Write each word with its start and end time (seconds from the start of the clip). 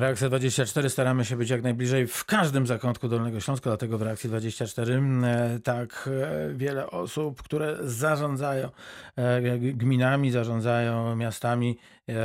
Reakcja 0.00 0.28
24 0.28 0.90
staramy 0.90 1.24
się 1.24 1.36
być 1.36 1.50
jak 1.50 1.62
najbliżej 1.62 2.06
w 2.06 2.24
każdym 2.24 2.66
zakątku 2.66 3.08
Dolnego 3.08 3.40
Śląska, 3.40 3.70
dlatego 3.70 3.98
w 3.98 4.02
Reakcji 4.02 4.28
24 4.28 4.94
e, 4.94 5.58
tak 5.64 6.08
e, 6.12 6.54
wiele 6.54 6.90
osób, 6.90 7.42
które 7.42 7.76
zarządzają 7.80 8.70
e, 9.16 9.58
gminami, 9.58 10.30
zarządzają 10.30 11.16
miastami 11.16 11.78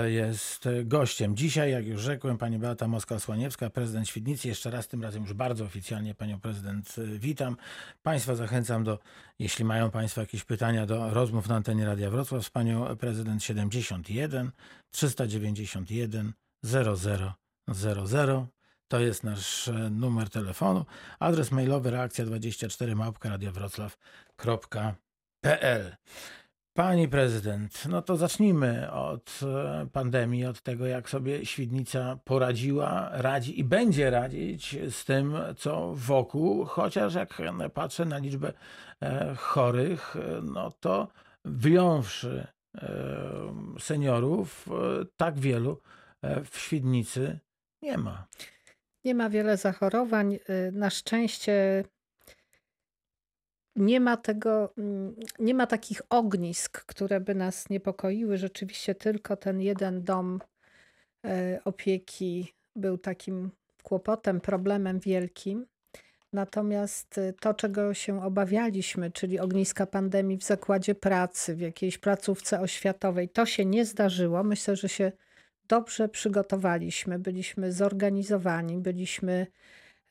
jest 0.06 0.70
gościem. 0.84 1.36
Dzisiaj, 1.36 1.72
jak 1.72 1.86
już 1.86 2.02
rzekłem, 2.02 2.38
pani 2.38 2.60
Beata 2.60 2.88
Moskwa-Słaniewska, 2.88 3.70
prezydent 3.70 4.08
Świdnicy. 4.08 4.48
Jeszcze 4.48 4.72
raz, 4.72 4.88
tym 4.88 5.04
razem 5.04 5.24
już 5.24 5.34
bardzo 5.34 5.66
oficjalnie 5.66 6.16
panią 6.16 6.40
prezydent 6.40 6.96
witam. 6.98 7.58
Państwa 8.04 8.36
zachęcam 8.36 8.84
do, 8.84 9.00
jeśli 9.40 9.66
mają 9.66 9.92
państwo 9.92 10.22
jakieś 10.22 10.44
pytania, 10.44 10.86
do 10.86 11.14
rozmów 11.14 11.50
na 11.50 11.56
antenie 11.56 11.86
Radia 11.86 12.10
Wrocław 12.10 12.46
z 12.46 12.50
panią 12.50 12.98
prezydent 12.98 13.44
71 13.44 14.52
391 14.92 16.34
00 16.64 17.45
00. 17.68 18.48
To 18.88 19.00
jest 19.00 19.24
nasz 19.24 19.68
e, 19.68 19.90
numer 19.90 20.30
telefonu. 20.30 20.86
Adres 21.20 21.52
mailowy 21.52 21.92
reakcja24 21.92 22.96
małpka 22.96 23.30
Pani 26.74 27.08
prezydent, 27.08 27.86
no 27.90 28.02
to 28.02 28.18
zacznijmy 28.18 28.92
od 28.92 29.40
e, 29.44 29.88
pandemii, 29.94 30.46
od 30.46 30.62
tego, 30.62 30.86
jak 30.86 31.10
sobie 31.10 31.46
Świdnica 31.46 32.20
poradziła, 32.24 33.10
radzi 33.12 33.60
i 33.60 33.64
będzie 33.64 34.10
radzić 34.10 34.78
z 34.90 35.06
tym, 35.06 35.36
co 35.58 35.94
wokół. 35.96 36.66
Chociaż 36.66 37.14
jak 37.14 37.42
patrzę 37.74 38.06
na 38.06 38.18
liczbę 38.18 38.54
e, 39.02 39.36
chorych, 39.36 40.16
no 40.44 40.72
to 40.72 41.08
wyjąwszy 41.46 42.48
seniorów, 43.80 44.70
tak 45.18 45.40
wielu 45.40 45.82
w 46.52 46.58
Świdnicy 46.58 47.40
nie 47.82 47.98
ma. 47.98 48.28
Nie 49.04 49.16
ma 49.16 49.30
wiele 49.30 49.58
zachorowań. 49.58 50.34
Y, 50.34 50.72
na 50.72 50.90
szczęście 50.90 51.84
nie 53.76 54.00
ma 54.00 54.18
tego, 54.18 54.74
mm, 54.78 55.16
nie 55.40 55.54
ma 55.54 55.68
takich 55.68 56.02
ognisk, 56.10 56.86
które 56.86 57.20
by 57.20 57.36
nas 57.36 57.70
niepokoiły. 57.70 58.38
Rzeczywiście 58.38 58.96
tylko 58.96 59.38
ten 59.38 59.62
jeden 59.62 60.04
dom 60.04 60.40
y, 61.26 61.30
opieki 61.64 62.54
był 62.76 62.98
takim 62.98 63.52
kłopotem, 63.84 64.42
problemem 64.42 65.00
wielkim. 65.00 65.66
Natomiast 66.34 67.18
y, 67.18 67.34
to, 67.40 67.54
czego 67.54 67.94
się 67.94 68.24
obawialiśmy, 68.24 69.12
czyli 69.12 69.40
ogniska 69.40 69.86
pandemii 69.86 70.38
w 70.38 70.44
zakładzie 70.44 70.96
pracy, 70.96 71.56
w 71.56 71.60
jakiejś 71.60 71.98
placówce 71.98 72.60
oświatowej, 72.60 73.30
to 73.30 73.46
się 73.46 73.66
nie 73.66 73.86
zdarzyło. 73.86 74.44
Myślę, 74.44 74.76
że 74.76 74.90
się 74.90 75.12
dobrze 75.68 76.10
przygotowaliśmy, 76.10 77.20
byliśmy 77.20 77.72
zorganizowani, 77.72 78.78
byliśmy 78.78 79.48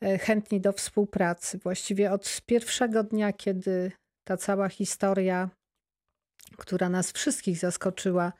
e, 0.01 0.17
chętni 0.17 0.61
do 0.61 0.73
współpracy. 0.73 1.57
Właściwie 1.57 2.11
od 2.11 2.41
pierwszego 2.45 3.03
dnia, 3.03 3.33
kiedy 3.33 3.91
ta 4.23 4.37
cała 4.37 4.69
historia, 4.69 5.49
która 6.57 6.89
nas 6.89 7.11
wszystkich 7.11 7.57
zaskoczyła, 7.57 8.33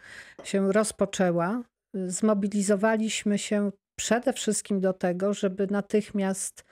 się 0.44 0.74
rozpoczęła, 0.74 1.64
zmobilizowaliśmy 1.94 3.38
się 3.38 3.72
przede 3.96 4.34
wszystkim 4.34 4.80
do 4.82 4.94
tego, 4.94 5.34
żeby 5.34 5.68
natychmiast 5.68 6.66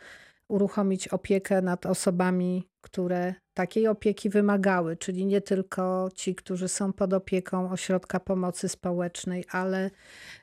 uruchomić 0.54 1.08
opiekę 1.08 1.62
nad 1.62 1.86
osobami, 1.86 2.70
które 2.82 3.34
takiej 3.54 3.88
opieki 3.88 4.30
wymagały, 4.30 4.98
czyli 4.98 5.26
nie 5.26 5.42
tylko 5.42 6.09
ci, 6.16 6.36
którzy 6.36 6.68
są 6.68 6.94
pod 6.94 7.14
opieką 7.14 7.72
ośrodka 7.72 8.20
pomocy 8.20 8.70
społecznej, 8.70 9.46
ale 9.52 9.92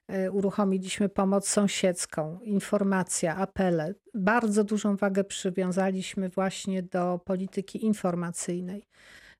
e, 0.08 0.30
uruchomiliśmy 0.30 1.08
pomoc 1.08 1.48
sąsiedzką, 1.48 2.40
informacja, 2.40 3.36
apele. 3.36 3.94
Bardzo 4.14 4.64
dużą 4.64 4.96
wagę 4.96 5.24
przywiązaliśmy 5.24 6.28
właśnie 6.28 6.82
do 6.82 7.20
polityki 7.24 7.84
informacyjnej. 7.84 8.86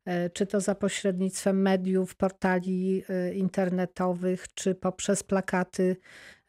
E, 0.05 0.31
czy 0.31 0.47
to 0.47 0.61
za 0.61 0.75
pośrednictwem 0.75 1.63
mediów, 1.63 2.15
portali 2.15 3.03
e, 3.09 3.35
internetowych, 3.35 4.55
czy 4.55 4.75
poprzez 4.75 5.23
plakaty 5.23 5.97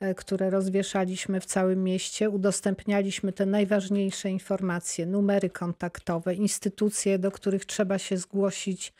E, 0.01 0.15
które 0.15 0.49
rozwieszaliśmy 0.49 1.41
w 1.41 1.45
całym 1.45 1.83
mieście, 1.83 2.29
udostępnialiśmy 2.29 3.33
te 3.33 3.45
najważniejsze 3.45 4.29
informacje, 4.29 5.05
numery 5.05 5.49
kontaktowe, 5.49 6.35
instytucje, 6.35 7.19
do 7.19 7.31
których 7.31 7.65
trzeba 7.65 7.97
się 7.97 8.17
zgłosić 8.17 8.93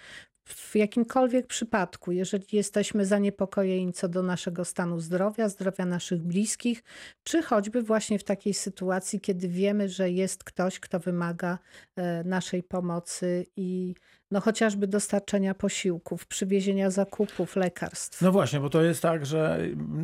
w 0.46 0.76
jakimkolwiek 0.76 1.48
przypadku, 1.48 2.12
jeżeli 2.12 2.46
jesteśmy 2.52 3.06
zaniepokojeni 3.06 3.94
co 3.94 4.10
do 4.10 4.24
naszego 4.24 4.66
stanu 4.66 5.00
zdrowia, 5.00 5.50
zdrowia 5.50 5.86
naszych 5.86 6.22
bliskich, 6.22 6.84
czy 7.24 7.42
choćby 7.42 7.82
właśnie 7.82 8.20
w 8.20 8.24
takiej 8.24 8.54
sytuacji, 8.54 9.22
kiedy 9.22 9.48
wiemy, 9.48 9.90
że 9.90 10.10
jest 10.10 10.44
ktoś, 10.44 10.80
kto 10.80 11.00
wymaga 11.00 11.60
e, 11.96 12.24
naszej 12.24 12.64
pomocy 12.64 13.46
i 13.56 13.96
no 14.32 14.42
chociażby 14.42 14.88
dostarczenia 14.88 15.54
posiłków, 15.54 16.28
przywiezienia 16.28 16.90
zakupów, 16.90 17.56
lekarstw. 17.56 18.22
No 18.22 18.32
właśnie, 18.32 18.60
bo 18.60 18.70
to 18.70 18.82
jest 18.82 19.02
tak, 19.02 19.26
że 19.26 19.60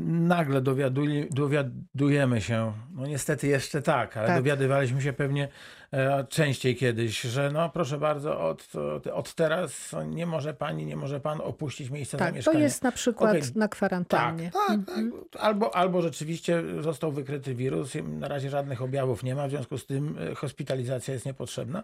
nagle 0.08 0.62
dowiadujemy 1.32 2.42
się, 2.42 2.74
no 2.92 3.08
niestety 3.08 3.48
jeszcze 3.48 3.82
tak, 3.82 4.18
ale 4.18 4.28
tak. 4.28 4.38
dowiadywaliśmy 4.38 5.02
się 5.02 5.14
pewnie 5.14 5.48
częściej 6.30 6.76
kiedyś, 6.76 7.22
że 7.22 7.52
no 7.52 7.70
proszę 7.70 7.98
bardzo, 7.98 8.40
od, 8.40 8.68
od 9.14 9.34
teraz 9.34 9.96
nie 10.08 10.26
może 10.26 10.54
pani, 10.54 10.86
nie 10.86 10.96
może 10.96 11.20
pan 11.20 11.42
opuścić 11.42 11.90
miejsca 11.90 12.18
tak, 12.18 12.30
zamieszkania. 12.30 12.58
to 12.58 12.64
jest 12.64 12.84
na 12.84 12.92
przykład 12.92 13.38
okay. 13.38 13.52
na 13.56 13.68
kwarantannie. 13.68 14.52
Tak, 14.52 14.68
tak, 14.68 14.86
tak. 14.86 14.98
Mhm. 14.98 15.24
Albo, 15.40 15.76
albo 15.76 16.02
rzeczywiście 16.02 16.64
został 16.80 17.12
wykryty 17.12 17.56
wirus, 17.56 17.94
na 18.04 18.28
razie 18.28 18.50
żadnych 18.50 18.82
objawów 18.82 19.24
nie 19.24 19.36
ma, 19.36 19.48
w 19.48 19.50
związku 19.50 19.78
z 19.78 19.86
tym 19.86 20.18
e, 20.32 20.36
hospitalizacja 20.36 21.14
jest 21.14 21.26
niepotrzebna. 21.26 21.84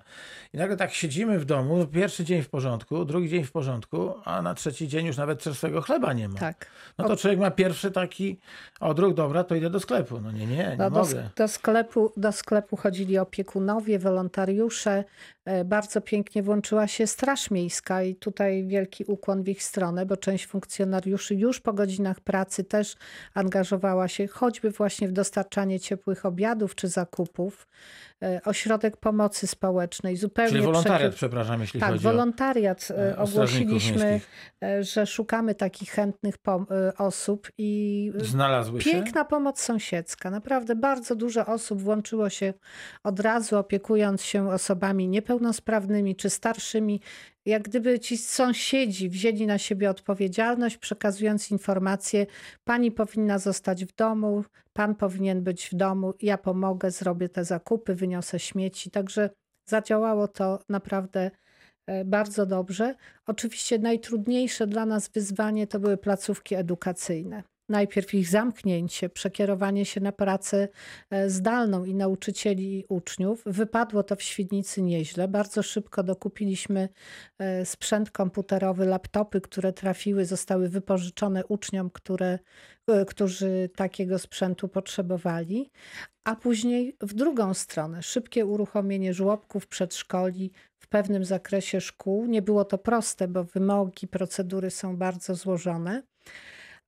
I 0.53 0.57
nagle 0.57 0.77
tak 0.77 0.93
siedzimy 0.93 1.39
w 1.39 1.45
domu, 1.45 1.87
pierwszy 1.87 2.25
dzień 2.25 2.33
dzień 2.33 2.43
w 2.43 2.49
porządku, 2.49 3.05
drugi 3.05 3.29
dzień 3.29 3.43
w 3.43 3.51
porządku, 3.51 4.13
a 4.25 4.41
na 4.41 4.53
trzeci 4.53 4.87
dzień 4.87 5.05
już 5.05 5.17
nawet 5.17 5.39
czerstwego 5.39 5.81
chleba 5.81 6.13
nie 6.13 6.29
ma. 6.29 6.39
Tak. 6.39 6.65
No 6.97 7.07
to 7.07 7.17
człowiek 7.17 7.39
ma 7.39 7.51
pierwszy 7.51 7.91
taki 7.91 8.39
odruch, 8.79 9.13
dobra, 9.13 9.43
to 9.43 9.55
idę 9.55 9.69
do 9.69 9.79
sklepu. 9.79 10.21
No 10.21 10.31
nie, 10.31 10.47
nie, 10.47 10.55
nie 10.55 10.75
no 10.77 10.89
mogę. 10.89 11.15
Do, 11.15 11.29
do, 11.35 11.47
sklepu, 11.47 12.11
do 12.17 12.31
sklepu 12.31 12.77
chodzili 12.77 13.17
opiekunowie, 13.17 13.99
wolontariusze. 14.03 15.03
E, 15.45 15.65
bardzo 15.65 16.01
pięknie 16.01 16.43
włączyła 16.43 16.87
się 16.87 17.07
Straż 17.07 17.51
Miejska 17.51 18.03
i 18.03 18.15
tutaj 18.15 18.67
wielki 18.67 19.05
ukłon 19.05 19.43
w 19.43 19.49
ich 19.49 19.63
stronę, 19.63 20.05
bo 20.05 20.17
część 20.17 20.47
funkcjonariuszy 20.47 21.35
już 21.35 21.59
po 21.59 21.73
godzinach 21.73 22.19
pracy 22.19 22.63
też 22.63 22.95
angażowała 23.33 24.07
się 24.07 24.27
choćby 24.27 24.71
właśnie 24.71 25.07
w 25.07 25.11
dostarczanie 25.11 25.79
ciepłych 25.79 26.25
obiadów 26.25 26.75
czy 26.75 26.87
zakupów. 26.87 27.67
E, 28.23 28.41
ośrodek 28.45 28.97
Pomocy 28.97 29.47
Społecznej. 29.47 30.17
Zupełnie 30.17 30.51
Czyli 30.51 30.63
wolontariat, 30.63 31.15
przepraszam, 31.15 31.61
jeśli 31.61 31.79
tak, 31.79 31.89
chodzi 31.89 32.03
wolontariat. 32.03 32.91
o 32.91 33.01
e, 33.01 33.17
Ogłosiliśmy, 33.17 34.21
e, 34.63 34.83
że 34.83 35.05
szukamy 35.05 35.55
takich 35.55 35.91
chętnych 35.91 36.35
osób 36.97 37.47
i 37.57 38.11
Znalazły 38.15 38.81
się? 38.81 38.91
piękna 38.91 39.25
pomoc 39.25 39.61
sąsiedzka. 39.61 40.29
Naprawdę 40.29 40.75
bardzo 40.75 41.15
dużo 41.15 41.45
osób 41.45 41.81
włączyło 41.81 42.29
się 42.29 42.53
od 43.03 43.19
razu, 43.19 43.57
opiekując 43.83 44.21
się 44.21 44.49
osobami 44.49 45.07
niepełnosprawnymi 45.07 46.15
czy 46.15 46.29
starszymi 46.29 47.01
jak 47.45 47.63
gdyby 47.63 47.99
ci 47.99 48.17
sąsiedzi 48.17 49.09
wzięli 49.09 49.45
na 49.45 49.57
siebie 49.57 49.89
odpowiedzialność, 49.89 50.77
przekazując 50.77 51.51
informację: 51.51 52.25
Pani 52.63 52.91
powinna 52.91 53.37
zostać 53.39 53.85
w 53.85 53.95
domu, 53.95 54.43
pan 54.73 54.95
powinien 54.95 55.43
być 55.43 55.69
w 55.69 55.75
domu, 55.75 56.13
ja 56.21 56.37
pomogę, 56.37 56.91
zrobię 56.91 57.29
te 57.29 57.45
zakupy, 57.45 57.95
wyniosę 57.95 58.39
śmieci. 58.39 58.91
Także 58.91 59.29
zadziałało 59.69 60.27
to 60.27 60.59
naprawdę 60.69 61.31
e, 61.87 62.05
bardzo 62.05 62.45
dobrze. 62.45 62.95
Oczywiście 63.25 63.79
najtrudniejsze 63.79 64.67
dla 64.67 64.85
nas 64.85 65.09
wyzwanie 65.09 65.67
to 65.67 65.79
były 65.79 65.97
placówki 65.97 66.55
edukacyjne 66.55 67.43
najpierw 67.69 68.13
ich 68.13 68.29
zamknięcie, 68.29 69.09
przekierowanie 69.09 69.85
się 69.85 70.01
na 70.01 70.11
pracę 70.11 70.67
e, 71.09 71.29
zdalną 71.29 71.85
i 71.85 71.95
nauczycieli 71.95 72.79
i 72.79 72.85
uczniów. 72.89 73.43
Wypadło 73.45 74.03
to 74.03 74.15
w 74.15 74.21
Świdnicy 74.21 74.81
nieźle. 74.81 75.27
Bardzo 75.27 75.63
szybko 75.63 76.03
dokupiliśmy 76.03 76.89
e, 77.39 77.65
sprzęt 77.65 78.11
komputerowy, 78.11 78.85
laptopy, 78.85 79.41
które 79.41 79.73
trafiły, 79.73 80.25
zostały 80.25 80.69
wypożyczone 80.69 81.45
uczniom, 81.45 81.89
które, 81.89 82.39
e, 82.87 83.05
którzy 83.05 83.69
takiego 83.75 84.19
sprzętu 84.19 84.67
potrzebowali. 84.67 85.69
A 86.23 86.35
później 86.35 86.97
w 87.01 87.13
drugą 87.13 87.53
stronę, 87.53 88.03
szybkie 88.03 88.45
uruchomienie 88.45 89.13
żłobków, 89.13 89.67
przedszkoli, 89.67 90.51
w 90.79 90.87
pewnym 90.87 91.25
zakresie 91.25 91.81
szkół. 91.81 92.25
Nie 92.25 92.41
było 92.41 92.65
to 92.65 92.77
proste, 92.77 93.27
bo 93.27 93.43
wymogi, 93.43 94.07
procedury 94.07 94.71
są 94.71 94.97
bardzo 94.97 95.35
złożone 95.35 96.03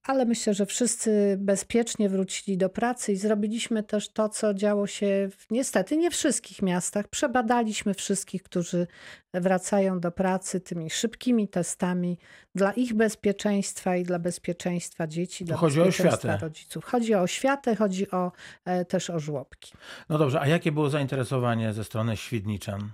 ale 0.06 0.26
myślę, 0.26 0.54
że 0.54 0.66
wszyscy 0.66 1.38
bezpiecznie 1.40 2.10
wrócili 2.10 2.58
do 2.58 2.70
pracy 2.70 3.12
i 3.12 3.16
zrobiliśmy 3.16 3.84
też 3.84 4.10
to, 4.10 4.30
co 4.30 4.54
działo 4.54 4.88
się 4.88 5.30
w, 5.32 5.52
niestety 5.52 5.98
nie 5.98 6.12
wszystkich 6.12 6.62
miastach. 6.62 7.08
Przebadaliśmy 7.08 7.94
wszystkich, 7.94 8.44
którzy 8.44 8.88
wracają 9.34 10.00
do 10.00 10.12
pracy 10.12 10.62
tymi 10.62 10.90
szybkimi 10.90 11.48
testami 11.48 12.18
dla 12.56 12.74
ich 12.74 12.94
bezpieczeństwa 12.94 13.96
i 13.96 14.04
dla 14.04 14.20
bezpieczeństwa 14.20 15.08
dzieci, 15.08 15.46
dla 15.46 15.58
chodzi 15.58 15.82
o 15.82 15.86
bezpieczeństwa 15.86 16.28
oświatę. 16.28 16.46
rodziców. 16.46 16.86
Chodzi 16.86 17.16
o 17.16 17.22
oświatę, 17.22 17.76
chodzi 17.76 18.12
o, 18.12 18.32
e, 18.66 18.86
też 18.86 19.10
o 19.10 19.20
żłobki. 19.20 19.74
No 20.10 20.18
dobrze, 20.18 20.42
a 20.42 20.48
jakie 20.48 20.72
było 20.72 20.90
zainteresowanie 20.90 21.74
ze 21.74 21.84
strony 21.84 22.18
Świdniczan? 22.18 22.92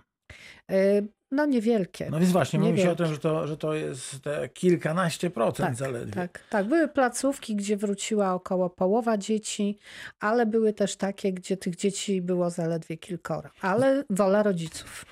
E, 0.72 1.02
no 1.32 1.46
niewielkie. 1.46 2.08
No 2.12 2.20
więc 2.20 2.32
właśnie, 2.32 2.60
mówi 2.60 2.72
się 2.72 2.76
o 2.78 2.82
Niewielkie. 2.92 3.04
tym, 3.04 3.14
że 3.14 3.20
to, 3.20 3.48
że 3.48 3.58
to 3.58 3.74
jest 3.74 4.24
te 4.24 4.50
kilkanaście 4.50 5.30
procent 5.30 5.68
Tak, 5.70 5.76
zaledwie. 5.78 6.14
tak, 6.14 6.40
tak. 6.50 6.66
Były 6.66 6.88
placówki, 6.88 7.56
gdzie 7.56 7.78
wróciła 7.78 8.34
około 8.34 8.70
połowa 8.70 9.18
dzieci, 9.18 9.80
ale 10.20 10.46
były 10.46 10.74
też 10.74 10.96
takie, 10.98 11.34
gdzie 11.34 11.58
tych 11.58 11.76
dzieci 11.76 12.22
było 12.22 12.50
zaledwie 12.50 12.98
kilkoro. 12.98 13.50
Ale 13.62 14.04
wola 14.10 14.44
rodziców. 14.44 15.06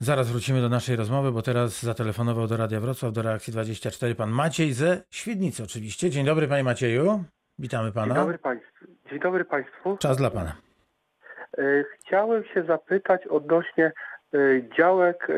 Zaraz 0.00 0.30
wrócimy 0.30 0.60
do 0.60 0.68
naszej 0.68 0.96
rozmowy, 0.96 1.32
bo 1.32 1.42
teraz 1.42 1.82
zatelefonował 1.82 2.46
do 2.46 2.56
Radia 2.56 2.80
Wrocław, 2.80 3.12
do 3.12 3.22
Reakcji 3.22 3.52
24 3.52 4.14
pan 4.14 4.30
Maciej 4.30 4.72
ze 4.72 5.02
Świdnicy 5.10 5.62
oczywiście. 5.62 6.10
Dzień 6.10 6.24
dobry 6.26 6.48
panie 6.48 6.64
Macieju, 6.64 7.24
witamy 7.58 7.92
pana. 7.92 8.14
Dzień 8.14 8.22
dobry 8.22 8.38
państwu. 8.38 8.86
Dzień 9.10 9.20
dobry 9.20 9.44
państwu. 9.44 9.96
Czas 9.96 10.16
dla 10.16 10.30
pana. 10.30 10.56
E, 11.58 11.84
Chciałem 12.06 12.44
się 12.54 12.64
zapytać 12.64 13.26
odnośnie 13.26 13.92
działek 14.78 15.30
e, 15.30 15.34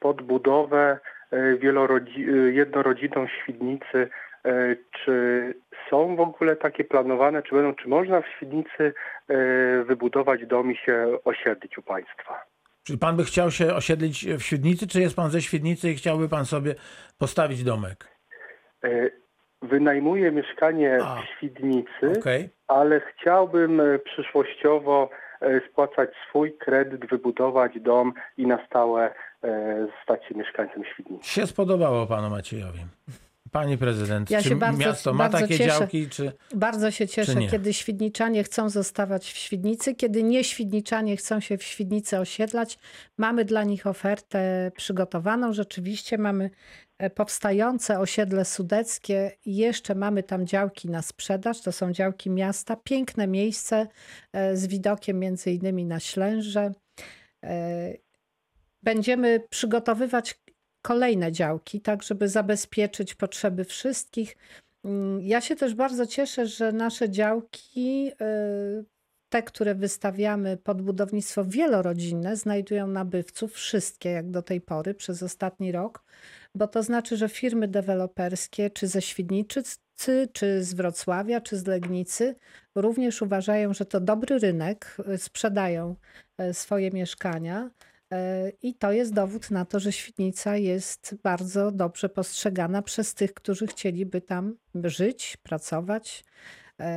pod 0.00 0.22
budowę 0.22 0.98
e, 1.32 1.38
jednorodzinną 2.52 3.26
w 3.26 3.42
Świdnicy. 3.42 4.08
Czy 5.04 5.54
są 5.90 6.16
w 6.16 6.20
ogóle 6.20 6.56
takie 6.56 6.84
planowane, 6.84 7.42
czy 7.42 7.54
będą, 7.54 7.74
czy 7.74 7.88
można 7.88 8.20
w 8.20 8.26
Świdnicy 8.26 8.94
wybudować 9.86 10.46
dom 10.46 10.72
i 10.72 10.76
się 10.76 11.18
osiedlić 11.24 11.78
u 11.78 11.82
państwa? 11.82 12.44
Czy 12.82 12.98
pan 12.98 13.16
by 13.16 13.24
chciał 13.24 13.50
się 13.50 13.74
osiedlić 13.74 14.26
w 14.26 14.42
Świdnicy, 14.42 14.86
czy 14.86 15.00
jest 15.00 15.16
pan 15.16 15.30
ze 15.30 15.40
Świdnicy 15.40 15.90
i 15.90 15.94
chciałby 15.94 16.28
pan 16.28 16.44
sobie 16.44 16.74
postawić 17.18 17.64
domek? 17.64 18.08
Wynajmuję 19.62 20.32
mieszkanie 20.32 20.98
A. 21.04 21.22
w 21.22 21.36
Świdnicy, 21.36 22.20
Okej. 22.20 22.48
ale 22.68 23.00
chciałbym 23.00 23.82
przyszłościowo 24.04 25.10
spłacać 25.70 26.10
swój 26.28 26.58
kredyt, 26.58 27.10
wybudować 27.10 27.72
dom 27.80 28.12
i 28.36 28.46
na 28.46 28.66
stałe 28.66 29.14
e, 29.44 29.86
stać 30.02 30.24
się 30.28 30.34
mieszkańcem 30.34 30.84
Świdnicy. 30.94 31.28
Się 31.28 31.46
spodobało 31.46 32.06
panu 32.06 32.30
Maciejowi. 32.30 32.80
Pani 33.52 33.78
prezydent, 33.78 34.30
Ja 34.30 34.42
czy 34.42 34.48
się 34.48 34.56
bardzo- 34.56 34.78
miasto 34.80 35.12
ma 35.12 35.18
bardzo 35.18 35.38
takie 35.38 35.58
cieszę. 35.58 35.78
działki, 35.78 36.08
czy... 36.08 36.32
Bardzo 36.54 36.90
się 36.90 37.08
cieszę, 37.08 37.34
nie? 37.34 37.48
kiedy 37.48 37.72
świdniczanie 37.72 38.44
chcą 38.44 38.68
zostawać 38.68 39.24
w 39.24 39.36
Świdnicy, 39.36 39.94
kiedy 39.94 40.22
nie 40.22 40.44
świdniczanie 40.44 41.16
chcą 41.16 41.40
się 41.40 41.58
w 41.58 41.62
Świdnicy 41.62 42.18
osiedlać. 42.18 42.78
Mamy 43.18 43.44
dla 43.44 43.64
nich 43.64 43.86
ofertę 43.86 44.70
przygotowaną. 44.76 45.52
Rzeczywiście 45.52 46.18
mamy 46.18 46.44
e, 46.44 46.50
powstające 47.14 47.98
osiedle 48.00 48.44
sudeckie 48.44 49.32
jeszcze 49.46 49.94
mamy 49.94 50.22
tam 50.22 50.46
działki 50.46 50.90
na 50.90 51.02
sprzedaż. 51.02 51.60
To 51.60 51.72
są 51.72 51.92
działki 51.92 52.30
miasta. 52.30 52.76
Piękne 52.76 53.26
miejsce 53.26 53.86
e, 54.32 54.56
z 54.56 54.66
widokiem 54.66 55.18
między 55.18 55.50
innymi 55.50 55.84
na 55.84 56.00
Ślęże. 56.00 56.72
E, 57.44 58.06
Będziemy 58.82 59.40
przygotowywać 59.50 60.40
kolejne 60.82 61.32
działki, 61.32 61.80
tak 61.80 62.02
żeby 62.02 62.28
zabezpieczyć 62.28 63.14
potrzeby 63.14 63.64
wszystkich. 63.64 64.36
Mm, 64.84 65.20
Ja 65.22 65.40
się 65.40 65.56
też 65.56 65.74
bardzo 65.74 66.06
cieszę, 66.06 66.46
że 66.46 66.72
nasze 66.72 67.10
działki, 67.10 68.10
y, 68.22 68.84
te, 69.28 69.42
które 69.42 69.74
wystawiamy 69.74 70.56
pod 70.56 70.82
budownictwo 70.82 71.44
wielorodzinne, 71.44 72.36
znajdują 72.36 72.86
nabywców, 72.86 73.52
wszystkie 73.52 74.10
jak 74.10 74.30
do 74.30 74.42
tej 74.42 74.60
pory 74.60 74.94
przez 74.94 75.22
ostatni 75.22 75.72
rok, 75.72 76.04
bo 76.56 76.68
to 76.68 76.82
znaczy, 76.82 77.16
że 77.16 77.28
firmy 77.28 77.68
deweloperskie, 77.68 78.70
czy 78.70 78.86
ze 78.86 79.02
Świdnicy, 79.02 79.62
czy 80.32 80.64
z 80.64 80.74
Wrocławia, 80.74 81.40
czy 81.40 81.56
z 81.56 81.66
Legnicy, 81.66 82.34
również 82.74 83.22
uważają, 83.22 83.74
że 83.74 83.84
to 83.84 84.00
dobry 84.00 84.38
rynek, 84.38 84.96
y, 85.14 85.18
sprzedają 85.18 85.96
y, 86.40 86.54
swoje 86.54 86.90
mieszkania. 86.90 87.70
E, 88.12 88.50
I 88.62 88.74
to 88.74 88.92
jest 88.92 89.14
dowód 89.14 89.50
na 89.50 89.64
to, 89.64 89.80
że 89.80 89.92
Świdnica 89.92 90.56
jest 90.56 91.16
bardzo 91.22 91.70
dobrze 91.70 92.08
postrzegana 92.08 92.82
przez 92.82 93.14
tych, 93.14 93.34
którzy 93.34 93.66
chcieliby 93.66 94.20
tam 94.20 94.56
żyć, 94.84 95.36
pracować, 95.42 96.24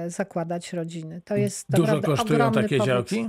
zakładać 0.07 0.73
rodziny. 0.73 1.21
To 1.25 1.35
jest 1.35 1.65
Dużo 1.69 1.81
naprawdę 1.95 2.07
kosztują 2.07 2.51
takie 2.51 2.77
powód. 2.77 2.87
działki? 2.87 3.27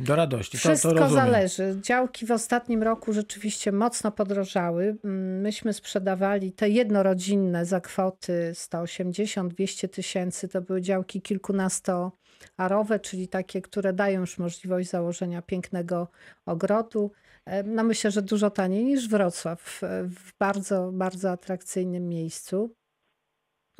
Do 0.00 0.16
radości, 0.16 0.58
to, 0.58 0.62
to 0.62 0.68
Wszystko 0.68 0.92
rozumiem. 0.92 1.24
zależy. 1.24 1.76
Działki 1.82 2.26
w 2.26 2.30
ostatnim 2.30 2.82
roku 2.82 3.12
rzeczywiście 3.12 3.72
mocno 3.72 4.12
podrożały. 4.12 4.96
Mm, 5.04 5.40
Myśmy 5.40 5.72
sprzedawali 5.72 6.52
te 6.52 6.70
jednorodzinne 6.70 7.66
za 7.66 7.80
kwoty 7.80 8.52
180-200 8.54 9.88
tysięcy. 9.88 10.48
To 10.48 10.60
były 10.62 10.80
działki 10.80 11.22
kilkunastoarowe, 11.22 13.00
czyli 13.02 13.28
takie, 13.28 13.62
które 13.62 13.92
dają 13.92 14.20
już 14.20 14.38
możliwość 14.38 14.90
założenia 14.90 15.42
pięknego 15.42 16.08
ogrodu. 16.46 17.12
E, 17.46 17.62
No 17.62 17.84
myślę, 17.84 18.10
że 18.10 18.22
dużo 18.22 18.50
taniej 18.50 18.84
niż 18.84 19.08
Wrocław, 19.08 19.80
w 20.08 20.32
bardzo, 20.38 20.90
bardzo 20.92 21.30
atrakcyjnym 21.30 22.08
miejscu. 22.08 22.74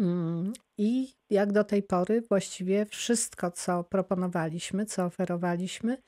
Mm, 0.01 0.53
I 0.79 1.13
jak 1.31 1.53
do 1.53 1.65
tej 1.65 1.83
pory 1.83 2.21
właściwie 2.21 2.87
wszystko, 2.87 3.51
co 3.51 3.85
proponowaliśmy, 3.85 4.87
co 4.87 5.05
oferowaliśmy, 5.05 5.99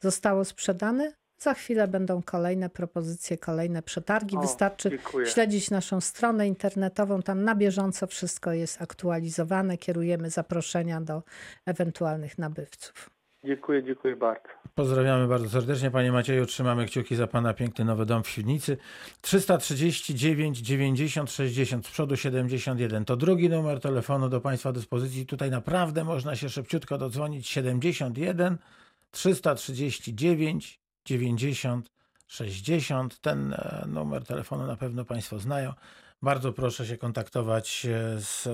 zostało 0.00 0.44
sprzedane. 0.44 1.12
Za 1.38 1.54
chwilę 1.54 1.88
będą 1.88 2.22
kolejne 2.22 2.70
propozycje, 2.70 3.38
kolejne 3.38 3.82
przetargi. 3.82 4.36
O, 4.36 4.40
Wystarczy 4.40 4.90
dziękuję. 4.90 5.26
śledzić 5.26 5.70
naszą 5.70 6.00
stronę 6.00 6.48
internetową. 6.48 7.22
Tam 7.22 7.44
na 7.44 7.54
bieżąco 7.54 8.06
wszystko 8.06 8.52
jest 8.52 8.82
aktualizowane. 8.82 9.78
Kierujemy 9.78 10.30
zaproszenia 10.30 11.00
do 11.00 11.22
ewentualnych 11.66 12.38
nabywców. 12.38 13.15
Dziękuję, 13.46 13.82
dziękuję 13.82 14.16
bardzo. 14.16 14.48
Pozdrawiamy 14.74 15.28
bardzo 15.28 15.48
serdecznie. 15.48 15.90
Panie 15.90 16.12
Macieju, 16.12 16.46
trzymamy 16.46 16.86
kciuki 16.86 17.16
za 17.16 17.26
Pana 17.26 17.54
piękny 17.54 17.84
nowy 17.84 18.06
dom 18.06 18.22
w 18.22 18.28
Świdnicy. 18.28 18.76
339 19.20 20.58
90 20.58 21.30
60, 21.30 21.86
z 21.86 21.90
przodu 21.90 22.16
71. 22.16 23.04
To 23.04 23.16
drugi 23.16 23.48
numer 23.48 23.80
telefonu 23.80 24.28
do 24.28 24.40
Państwa 24.40 24.72
dyspozycji. 24.72 25.26
Tutaj 25.26 25.50
naprawdę 25.50 26.04
można 26.04 26.36
się 26.36 26.48
szybciutko 26.48 26.98
dodzwonić. 26.98 27.48
71 27.48 28.58
339 29.10 30.80
90 31.04 31.95
60. 32.26 33.20
Ten 33.20 33.52
e, 33.52 33.84
numer 33.88 34.24
telefonu 34.24 34.66
na 34.66 34.76
pewno 34.76 35.04
Państwo 35.04 35.38
znają. 35.38 35.72
Bardzo 36.22 36.52
proszę 36.52 36.86
się 36.86 36.96
kontaktować 36.96 37.86
e, 37.86 38.20
z 38.20 38.48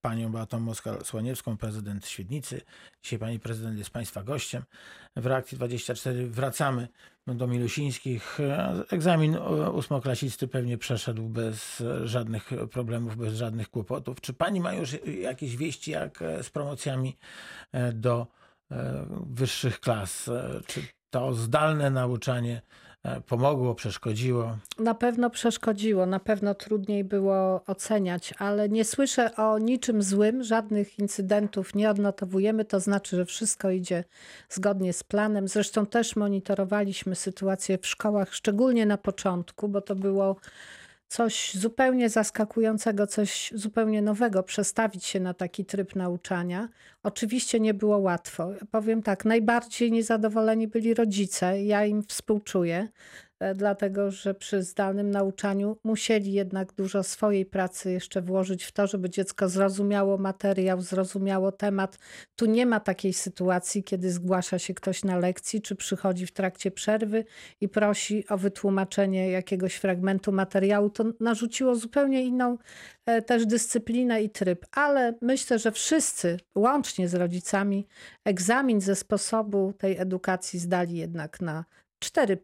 panią 0.00 0.32
Beatą 0.32 0.60
Moskal-Słoniewską, 0.60 1.56
prezydent 1.56 2.06
Świdnicy. 2.06 2.60
Dzisiaj 3.02 3.18
pani 3.18 3.40
prezydent 3.40 3.78
jest 3.78 3.90
państwa 3.90 4.22
gościem. 4.22 4.62
W 5.16 5.26
reakcji 5.26 5.56
24 5.56 6.26
wracamy 6.26 6.88
do 7.26 7.46
Milusińskich. 7.46 8.40
E, 8.40 8.84
Egzamin 8.90 9.36
ósmoklasisty 9.72 10.48
pewnie 10.48 10.78
przeszedł 10.78 11.28
bez 11.28 11.82
żadnych 12.04 12.50
problemów, 12.70 13.16
bez 13.16 13.34
żadnych 13.34 13.70
kłopotów. 13.70 14.20
Czy 14.20 14.32
pani 14.32 14.60
ma 14.60 14.72
już 14.72 14.96
jakieś 15.04 15.56
wieści 15.56 15.90
jak 15.90 16.18
z 16.42 16.50
promocjami 16.50 17.16
do 17.92 18.26
wyższych 19.26 19.80
klas? 19.80 20.30
Czy 20.66 20.82
to 21.10 21.34
zdalne 21.34 21.90
nauczanie 21.90 22.62
pomogło, 23.26 23.74
przeszkodziło? 23.74 24.56
Na 24.78 24.94
pewno 24.94 25.30
przeszkodziło, 25.30 26.06
na 26.06 26.20
pewno 26.20 26.54
trudniej 26.54 27.04
było 27.04 27.64
oceniać, 27.66 28.34
ale 28.38 28.68
nie 28.68 28.84
słyszę 28.84 29.36
o 29.36 29.58
niczym 29.58 30.02
złym, 30.02 30.42
żadnych 30.42 30.98
incydentów 30.98 31.74
nie 31.74 31.90
odnotowujemy. 31.90 32.64
To 32.64 32.80
znaczy, 32.80 33.16
że 33.16 33.24
wszystko 33.24 33.70
idzie 33.70 34.04
zgodnie 34.48 34.92
z 34.92 35.04
planem. 35.04 35.48
Zresztą 35.48 35.86
też 35.86 36.16
monitorowaliśmy 36.16 37.14
sytuację 37.14 37.78
w 37.78 37.86
szkołach, 37.86 38.34
szczególnie 38.34 38.86
na 38.86 38.98
początku, 38.98 39.68
bo 39.68 39.80
to 39.80 39.94
było 39.94 40.36
coś 41.10 41.54
zupełnie 41.54 42.08
zaskakującego, 42.08 43.06
coś 43.06 43.52
zupełnie 43.54 44.02
nowego, 44.02 44.42
przestawić 44.42 45.04
się 45.04 45.20
na 45.20 45.34
taki 45.34 45.64
tryb 45.64 45.96
nauczania. 45.96 46.68
Oczywiście 47.02 47.60
nie 47.60 47.74
było 47.74 47.98
łatwo. 47.98 48.50
Powiem 48.70 49.02
tak, 49.02 49.24
najbardziej 49.24 49.92
niezadowoleni 49.92 50.68
byli 50.68 50.94
rodzice. 50.94 51.62
Ja 51.62 51.84
im 51.84 52.02
współczuję. 52.02 52.88
E, 53.40 53.54
dlatego 53.54 54.10
że 54.10 54.34
przy 54.34 54.62
zdalnym 54.62 55.10
nauczaniu 55.10 55.76
musieli 55.84 56.32
jednak 56.32 56.72
dużo 56.72 57.02
swojej 57.02 57.46
pracy 57.46 57.92
jeszcze 57.92 58.22
włożyć 58.22 58.64
w 58.64 58.72
to, 58.72 58.86
żeby 58.86 59.10
dziecko 59.10 59.48
zrozumiało 59.48 60.18
materiał, 60.18 60.80
zrozumiało 60.80 61.52
temat. 61.52 61.98
Tu 62.36 62.46
nie 62.46 62.66
ma 62.66 62.80
takiej 62.80 63.12
sytuacji, 63.12 63.84
kiedy 63.84 64.10
zgłasza 64.10 64.58
się 64.58 64.74
ktoś 64.74 65.04
na 65.04 65.18
lekcji, 65.18 65.62
czy 65.62 65.76
przychodzi 65.76 66.26
w 66.26 66.32
trakcie 66.32 66.70
przerwy 66.70 67.24
i 67.60 67.68
prosi 67.68 68.24
o 68.28 68.38
wytłumaczenie 68.38 69.30
jakiegoś 69.30 69.74
fragmentu 69.74 70.32
materiału. 70.32 70.90
To 70.90 71.04
narzuciło 71.20 71.74
zupełnie 71.74 72.24
inną 72.24 72.58
e, 73.06 73.22
też 73.22 73.46
dyscyplinę 73.46 74.22
i 74.22 74.30
tryb, 74.30 74.66
ale 74.72 75.14
myślę, 75.22 75.58
że 75.58 75.72
wszyscy, 75.72 76.38
łącznie 76.54 77.08
z 77.08 77.14
rodzicami, 77.14 77.86
egzamin 78.24 78.80
ze 78.80 78.96
sposobu 78.96 79.72
tej 79.78 79.98
edukacji 79.98 80.58
zdali 80.58 80.96
jednak 80.96 81.40
na 81.40 81.64
4. 82.00 82.38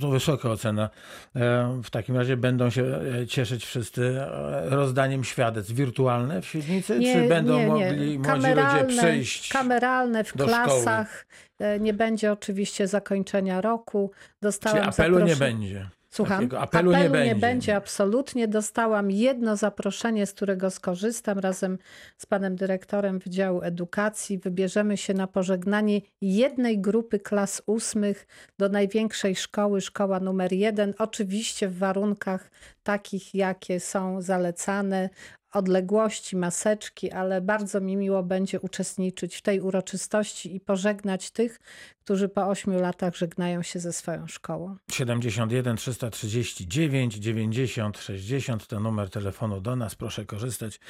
To 0.00 0.08
wysoka 0.08 0.50
ocena. 0.50 0.90
E, 1.36 1.80
w 1.84 1.90
takim 1.90 2.16
razie 2.16 2.36
będą 2.36 2.70
się 2.70 2.84
e, 3.22 3.26
cieszyć 3.26 3.64
wszyscy 3.64 4.20
e, 4.20 4.70
rozdaniem 4.70 5.24
świadectw 5.24 5.72
wirtualne 5.72 6.42
w 6.42 6.46
Świdnicy? 6.46 6.98
Nie, 6.98 7.14
czy 7.14 7.28
będą 7.28 7.56
nie, 7.56 7.60
nie. 7.60 7.68
mogli 7.68 8.18
młodzi 8.18 8.48
ludzie 8.48 8.84
przyjść? 8.88 9.48
Kameralne 9.48 10.24
w 10.24 10.32
klasach. 10.32 11.26
Szkoły? 11.54 11.80
Nie 11.80 11.94
będzie 11.94 12.32
oczywiście 12.32 12.88
zakończenia 12.88 13.60
roku. 13.60 14.10
Dostałem 14.42 14.78
Czyli 14.78 14.88
apelu 14.88 15.20
nie 15.20 15.36
będzie. 15.36 15.90
Słucham? 16.14 16.36
Takiego 16.36 16.60
apelu, 16.60 16.90
apelu 16.90 17.04
nie, 17.04 17.10
będzie. 17.10 17.34
nie 17.34 17.40
będzie. 17.40 17.76
absolutnie. 17.76 18.48
Dostałam 18.48 19.10
jedno 19.10 19.56
zaproszenie, 19.56 20.26
z 20.26 20.32
którego 20.32 20.70
skorzystam 20.70 21.38
razem 21.38 21.78
z 22.18 22.26
panem 22.26 22.56
dyrektorem 22.56 23.18
Wydziału 23.18 23.62
Edukacji. 23.62 24.38
Wybierzemy 24.38 24.96
się 24.96 25.14
na 25.14 25.26
pożegnanie 25.26 26.00
jednej 26.20 26.80
grupy 26.80 27.18
klas 27.18 27.62
ósmych 27.66 28.26
do 28.58 28.68
największej 28.68 29.36
szkoły, 29.36 29.80
szkoła 29.80 30.20
numer 30.20 30.52
jeden. 30.52 30.94
Oczywiście 30.98 31.68
w 31.68 31.78
warunkach 31.78 32.50
takich, 32.82 33.34
jakie 33.34 33.80
są 33.80 34.22
zalecane 34.22 35.10
odległości, 35.54 36.36
maseczki, 36.36 37.12
ale 37.12 37.40
bardzo 37.40 37.80
mi 37.80 37.96
miło 37.96 38.22
będzie 38.22 38.60
uczestniczyć 38.60 39.36
w 39.36 39.42
tej 39.42 39.60
uroczystości 39.60 40.56
i 40.56 40.60
pożegnać 40.60 41.30
tych, 41.30 41.60
którzy 42.04 42.28
po 42.28 42.46
ośmiu 42.46 42.80
latach 42.80 43.16
żegnają 43.16 43.62
się 43.62 43.78
ze 43.78 43.92
swoją 43.92 44.26
szkołą. 44.26 44.76
71 44.90 45.76
339 45.76 47.14
90 47.14 47.98
60 47.98 48.66
to 48.66 48.80
numer 48.80 49.10
telefonu 49.10 49.60
do 49.60 49.76
nas, 49.76 49.94
proszę 49.94 50.24
korzystać. 50.24 50.80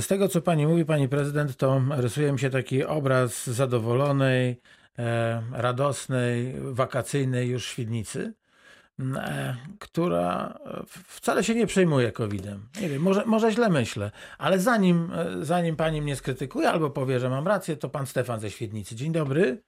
Z 0.00 0.06
tego, 0.06 0.28
co 0.28 0.42
pani 0.42 0.66
mówi, 0.66 0.84
pani 0.84 1.08
prezydent, 1.08 1.56
to 1.56 1.82
rysuje 1.90 2.32
mi 2.32 2.38
się 2.38 2.50
taki 2.50 2.84
obraz 2.84 3.46
zadowolonej, 3.46 4.60
e, 4.98 5.42
radosnej, 5.52 6.54
wakacyjnej 6.60 7.48
już 7.48 7.66
Świdnicy 7.66 8.34
która 9.78 10.58
wcale 10.86 11.44
się 11.44 11.54
nie 11.54 11.66
przejmuje 11.66 12.12
COVID-em. 12.12 12.60
Nie 12.80 12.88
wiem, 12.88 13.02
może, 13.02 13.22
może 13.26 13.50
źle 13.52 13.68
myślę, 13.68 14.10
ale 14.38 14.58
zanim, 14.58 15.10
e, 15.14 15.44
zanim 15.44 15.76
pani 15.76 16.02
mnie 16.02 16.16
skrytykuje 16.16 16.70
albo 16.70 16.90
powie, 16.90 17.20
że 17.20 17.30
mam 17.30 17.48
rację, 17.48 17.76
to 17.76 17.88
pan 17.88 18.06
Stefan 18.06 18.40
ze 18.40 18.50
Świetnicy. 18.50 18.96
Dzień 18.96 19.12
dobry. 19.12 19.62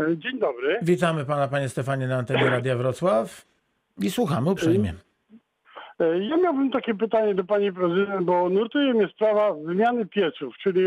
E, 0.00 0.16
dzień 0.16 0.38
dobry. 0.38 0.78
Witamy 0.82 1.24
pana, 1.24 1.48
panie 1.48 1.68
Stefanie, 1.68 2.06
na 2.06 2.16
antenie 2.16 2.50
Radia 2.50 2.76
Wrocław 2.76 3.46
i 3.98 4.10
słuchamy 4.10 4.50
uprzejmie. 4.50 4.94
Ja 6.00 6.36
miałbym 6.36 6.70
takie 6.70 6.94
pytanie 6.94 7.34
do 7.34 7.44
pani 7.44 7.72
prezydent, 7.72 8.26
bo 8.26 8.48
nurtuje 8.48 8.94
mnie 8.94 9.08
sprawa 9.08 9.54
wymiany 9.54 10.06
pieców, 10.06 10.54
czyli 10.62 10.86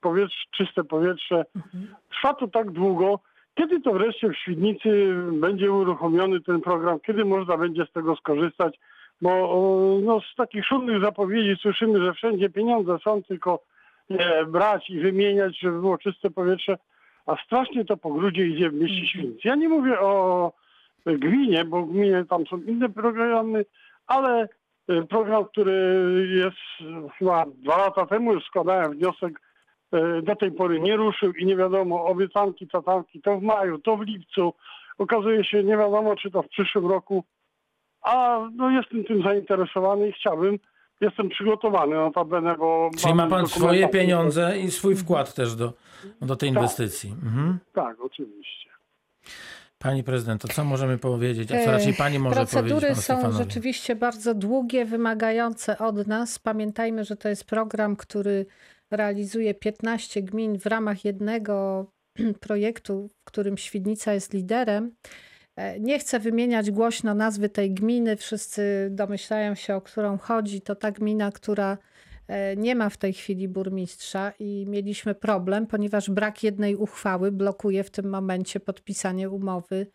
powietrze, 0.00 0.38
czyste 0.56 0.84
powietrze. 0.84 1.44
Mhm. 1.56 1.94
Trwa 2.10 2.34
to 2.34 2.48
tak 2.48 2.70
długo, 2.70 3.20
kiedy 3.58 3.80
to 3.80 3.92
wreszcie 3.92 4.28
w 4.28 4.36
Świdnicy 4.36 5.14
będzie 5.32 5.72
uruchomiony 5.72 6.40
ten 6.40 6.60
program? 6.60 7.00
Kiedy 7.00 7.24
można 7.24 7.56
będzie 7.56 7.86
z 7.86 7.92
tego 7.92 8.16
skorzystać? 8.16 8.78
Bo 9.22 9.30
no, 10.02 10.20
z 10.20 10.34
takich 10.36 10.66
szumnych 10.66 11.02
zapowiedzi 11.02 11.60
słyszymy, 11.62 12.04
że 12.04 12.14
wszędzie 12.14 12.50
pieniądze 12.50 12.98
są, 13.04 13.22
tylko 13.22 13.62
je 14.10 14.46
brać 14.46 14.90
i 14.90 15.00
wymieniać, 15.00 15.58
żeby 15.60 15.80
było 15.80 15.98
czyste 15.98 16.30
powietrze, 16.30 16.78
a 17.26 17.36
strasznie 17.44 17.84
to 17.84 17.96
po 17.96 18.10
grudzie 18.10 18.46
idzie 18.46 18.70
w 18.70 18.74
mieście 18.74 18.94
mhm. 18.94 19.06
Świdnicy. 19.06 19.48
Ja 19.48 19.54
nie 19.54 19.68
mówię 19.68 20.00
o 20.00 20.52
gminie, 21.06 21.64
bo 21.64 21.82
w 21.82 21.92
gminie 21.92 22.24
tam 22.30 22.46
są 22.46 22.60
inne 22.60 22.88
programy, 22.88 23.64
ale 24.06 24.48
e, 24.88 25.02
program, 25.02 25.44
który 25.44 25.72
jest 26.30 26.90
chyba 27.18 27.46
dwa 27.46 27.76
lata 27.76 28.06
temu 28.06 28.34
już 28.34 28.44
składałem 28.44 28.92
wniosek 28.92 29.40
E, 29.40 29.47
do 30.22 30.36
tej 30.36 30.52
pory 30.52 30.80
nie 30.80 30.96
ruszył 30.96 31.32
i 31.32 31.46
nie 31.46 31.56
wiadomo, 31.56 32.06
obiecanki, 32.06 32.68
tatanki, 32.68 33.20
to 33.22 33.38
w 33.38 33.42
maju, 33.42 33.78
to 33.78 33.96
w 33.96 34.00
lipcu. 34.00 34.54
Okazuje 34.98 35.44
się, 35.44 35.64
nie 35.64 35.76
wiadomo, 35.76 36.16
czy 36.16 36.30
to 36.30 36.42
w 36.42 36.48
przyszłym 36.48 36.86
roku. 36.86 37.24
A 38.02 38.40
no, 38.56 38.70
jestem 38.70 39.04
tym 39.04 39.22
zainteresowany 39.22 40.08
i 40.08 40.12
chciałbym, 40.12 40.58
jestem 41.00 41.28
przygotowany 41.28 41.94
notabene, 41.94 42.56
bo... 42.56 42.90
Czyli 42.98 43.14
ma 43.14 43.26
pan 43.26 43.46
swoje 43.46 43.88
pieniądze 43.88 44.58
i 44.58 44.70
swój 44.70 44.96
wkład 44.96 45.34
też 45.34 45.54
do, 45.54 45.72
do 46.20 46.36
tej 46.36 46.48
tak. 46.48 46.56
inwestycji. 46.56 47.10
Mhm. 47.10 47.58
Tak, 47.72 48.00
oczywiście. 48.00 48.68
Pani 49.78 50.04
prezydent, 50.04 50.42
to 50.42 50.48
co 50.48 50.64
możemy 50.64 50.98
powiedzieć, 50.98 51.52
a 51.52 51.64
co 51.64 51.70
raczej 51.70 51.94
pani 51.94 52.18
może 52.18 52.36
Procedury 52.36 52.70
powiedzieć 52.70 53.06
Procedury 53.06 53.32
są 53.32 53.44
rzeczywiście 53.44 53.96
bardzo 53.96 54.34
długie, 54.34 54.84
wymagające 54.84 55.78
od 55.78 56.06
nas. 56.06 56.38
Pamiętajmy, 56.38 57.04
że 57.04 57.16
to 57.16 57.28
jest 57.28 57.44
program, 57.44 57.96
który 57.96 58.46
realizuje 58.90 59.54
15 59.54 60.22
gmin 60.22 60.58
w 60.58 60.66
ramach 60.66 61.04
jednego 61.04 61.86
projektu, 62.40 63.08
w 63.08 63.24
którym 63.24 63.58
Świdnica 63.58 64.14
jest 64.14 64.32
liderem. 64.32 64.92
E, 65.58 65.80
nie 65.80 65.98
chcę 65.98 66.20
wymieniać 66.20 66.70
głośno 66.70 67.14
nazwy 67.14 67.48
tej 67.48 67.74
gminy, 67.74 68.16
wszyscy 68.16 68.88
domyślają 68.90 69.54
się, 69.54 69.74
o 69.74 69.80
którą 69.80 70.18
chodzi. 70.18 70.60
To 70.60 70.74
ta 70.74 70.92
gmina, 70.92 71.32
która 71.32 71.78
e, 72.28 72.56
nie 72.56 72.74
ma 72.74 72.90
w 72.90 72.96
tej 72.96 73.12
chwili 73.12 73.48
burmistrza 73.48 74.32
i 74.38 74.66
mieliśmy 74.68 75.14
problem, 75.14 75.66
ponieważ 75.66 76.10
brak 76.10 76.42
jednej 76.42 76.76
uchwały 76.76 77.32
blokuje 77.32 77.84
w 77.84 77.90
tym 77.90 78.08
momencie 78.08 78.60
podpisanie 78.60 79.30
umowy 79.30 79.86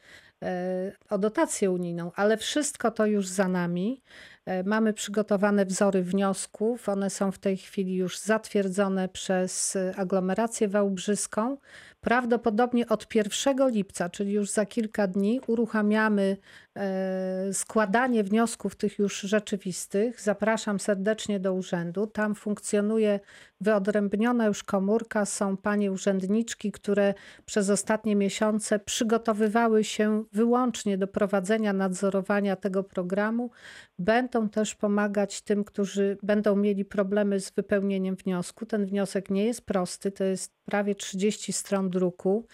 e, 0.43 0.91
o 1.09 1.17
dotację 1.17 1.71
unijną, 1.71 2.11
ale 2.15 2.37
wszystko 2.37 2.91
to 2.91 3.05
już 3.05 3.27
za 3.27 3.47
nami. 3.47 4.01
E, 4.45 4.63
mamy 4.63 4.93
przygotowane 4.93 5.65
wzory 5.65 6.03
wniosków. 6.03 6.89
One 6.89 7.09
są 7.09 7.31
w 7.31 7.39
tej 7.39 7.57
chwili 7.57 7.95
już 7.95 8.19
zatwierdzone 8.19 9.09
przez 9.09 9.77
aglomerację 9.97 10.67
wałbrzyską. 10.67 11.57
Prawdopodobnie 12.03 12.87
od 12.87 13.15
1 13.15 13.69
lipca, 13.69 14.09
czyli 14.09 14.31
już 14.31 14.49
za 14.49 14.65
kilka 14.65 15.07
dni, 15.07 15.41
uruchamiamy 15.47 16.37
e, 16.77 17.53
składanie 17.53 18.23
wniosków 18.23 18.75
tych 18.75 18.99
już 18.99 19.19
rzeczywistych. 19.21 20.21
Zapraszam 20.21 20.79
serdecznie 20.79 21.39
do 21.39 21.53
urzędu. 21.53 22.07
Tam 22.07 22.35
funkcjonuje 22.35 23.19
wyodrębniona 23.61 24.45
już 24.45 24.63
komórka. 24.63 25.25
Są 25.25 25.57
panie 25.57 25.91
urzędniczki, 25.91 26.71
które 26.71 27.13
przez 27.45 27.69
ostatnie 27.69 28.15
miesiące 28.15 28.79
przygotowywały 28.79 29.83
się 29.83 30.23
wyłącznie 30.31 30.97
do 30.97 31.07
prowadzenia 31.07 31.73
nadzorowania 31.73 32.55
tego 32.55 32.83
programu. 32.83 33.51
Będą 33.99 34.32
też 34.41 34.75
pomagać 34.75 35.41
tym, 35.41 35.63
którzy 35.63 36.17
będą 36.23 36.55
mieli 36.55 36.85
problemy 36.85 37.39
z 37.39 37.51
wypełnieniem 37.51 38.15
wniosku. 38.15 38.65
Ten 38.65 38.85
wniosek 38.85 39.29
nie 39.29 39.45
jest 39.45 39.61
prosty, 39.65 40.11
to 40.11 40.23
jest 40.23 40.53
prawie 40.65 40.95
30 40.95 41.53
stron 41.53 41.89
druku, 41.89 42.47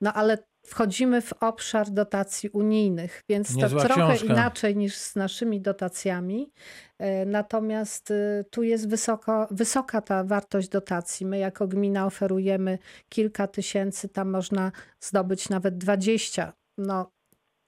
no 0.00 0.12
ale 0.12 0.38
wchodzimy 0.66 1.20
w 1.20 1.32
obszar 1.32 1.90
dotacji 1.90 2.48
unijnych, 2.48 3.22
więc 3.28 3.54
Niezła 3.54 3.82
to 3.82 3.88
trochę 3.88 4.14
książka. 4.14 4.34
inaczej 4.34 4.76
niż 4.76 4.96
z 4.96 5.16
naszymi 5.16 5.60
dotacjami. 5.60 6.52
E, 6.98 7.26
natomiast 7.26 8.10
e, 8.10 8.44
tu 8.50 8.62
jest 8.62 8.88
wysoko, 8.88 9.48
wysoka 9.50 10.00
ta 10.00 10.24
wartość 10.24 10.68
dotacji. 10.68 11.26
My 11.26 11.38
jako 11.38 11.68
gmina 11.68 12.06
oferujemy 12.06 12.78
kilka 13.08 13.46
tysięcy, 13.46 14.08
tam 14.08 14.30
można 14.30 14.72
zdobyć 15.00 15.48
nawet 15.48 15.78
20. 15.78 16.52
No, 16.78 17.10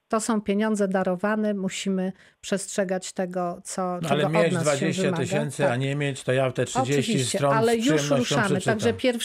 to 0.09 0.21
są 0.21 0.41
pieniądze 0.41 0.89
darowane, 0.89 1.55
musimy 1.55 2.13
przestrzegać 2.41 3.13
tego, 3.13 3.61
co 3.65 3.99
no, 4.03 4.09
Ale 4.09 4.29
mieć 4.29 4.55
20 4.55 5.13
tysięcy, 5.13 5.63
tak. 5.63 5.73
a 5.73 5.77
nie 5.77 5.97
mieć, 5.97 6.23
to 6.25 6.33
ja 6.33 6.53
te 6.53 6.65
30 6.65 7.01
Oczywiście, 7.01 7.39
stron 7.39 7.55
ale 7.57 7.77
już 7.77 8.11
ruszamy. 8.11 8.61
Także 8.61 8.95
1 9.03 9.21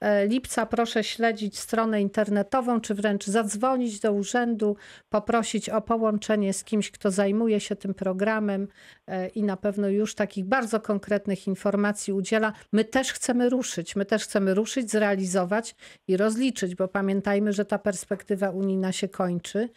e, 0.00 0.26
lipca 0.26 0.66
proszę 0.66 1.04
śledzić 1.04 1.58
stronę 1.58 2.00
internetową, 2.02 2.80
czy 2.80 2.94
wręcz 2.94 3.26
zadzwonić 3.26 4.00
do 4.00 4.12
urzędu, 4.12 4.76
poprosić 5.08 5.68
o 5.68 5.80
połączenie 5.80 6.52
z 6.52 6.64
kimś, 6.64 6.90
kto 6.90 7.10
zajmuje 7.10 7.60
się 7.60 7.76
tym 7.76 7.94
programem 7.94 8.68
e, 9.06 9.28
i 9.28 9.42
na 9.42 9.56
pewno 9.56 9.88
już 9.88 10.14
takich 10.14 10.44
bardzo 10.44 10.80
konkretnych 10.80 11.46
informacji 11.46 12.12
udziela. 12.12 12.52
My 12.72 12.84
też 12.84 13.12
chcemy 13.12 13.50
ruszyć, 13.50 13.96
my 13.96 14.04
też 14.04 14.24
chcemy 14.24 14.54
ruszyć, 14.54 14.90
zrealizować 14.90 15.74
i 16.08 16.16
rozliczyć, 16.16 16.74
bo 16.74 16.88
pamiętajmy, 16.88 17.52
że 17.52 17.64
ta 17.64 17.78
perspektywa 17.78 18.50
unijna 18.50 18.92
się 18.92 19.08
kończy 19.08 19.68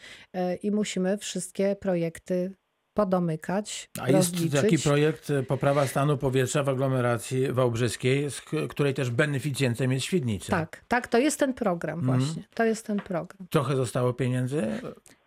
i 0.64 0.72
musimy 0.72 1.18
wszystkie 1.18 1.76
projekty 1.76 2.52
podomykać. 2.96 3.90
A 4.02 4.10
jest 4.10 4.36
taki 4.54 4.80
projekt 4.80 5.30
e, 5.30 5.44
poprawa 5.44 5.88
stanu 5.88 6.18
powietrza 6.18 6.64
w 6.64 6.70
aglomeracji 6.70 7.52
wałbrzyskiej, 7.52 8.32
z 8.32 8.42
której 8.70 8.94
też 8.94 9.10
beneficjentem 9.10 9.92
jest 9.92 10.06
Świdnica. 10.06 10.52
Tak, 10.52 10.82
tak, 10.88 11.08
to 11.08 11.18
jest 11.18 11.40
ten 11.40 11.54
program 11.54 12.00
mhm. 12.00 12.20
właśnie. 12.20 12.44
To 12.54 12.64
jest 12.66 12.86
ten 12.86 12.98
program. 12.98 13.48
Trochę 13.50 13.76
zostało 13.76 14.14
pieniędzy? 14.14 14.68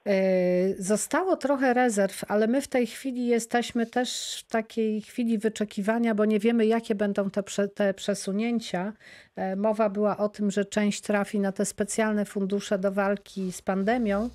E, 0.08 0.74
Zostało 0.82 1.36
trochę 1.36 1.74
rezerw, 1.74 2.24
ale 2.28 2.46
my 2.46 2.60
w 2.62 2.68
tej 2.68 2.86
chwili 2.86 3.26
jesteśmy 3.26 3.86
też 3.86 4.40
w 4.46 4.50
takiej 4.50 5.00
chwili 5.02 5.38
wyczekiwania, 5.38 6.14
bo 6.14 6.24
nie 6.24 6.38
wiemy, 6.38 6.66
jakie 6.66 6.94
będą 6.94 7.30
te, 7.30 7.42
te 7.74 7.94
przesunięcia. 7.94 8.92
E, 9.36 9.56
Mowa 9.56 9.90
była 9.90 10.16
o 10.16 10.28
tym, 10.28 10.50
że 10.50 10.64
część 10.64 11.00
trafi 11.00 11.40
na 11.40 11.52
te 11.52 11.64
specjalne 11.64 12.24
fundusze 12.24 12.78
do 12.78 12.92
walki 12.92 13.52
z 13.52 13.62
pandemią. 13.62 14.30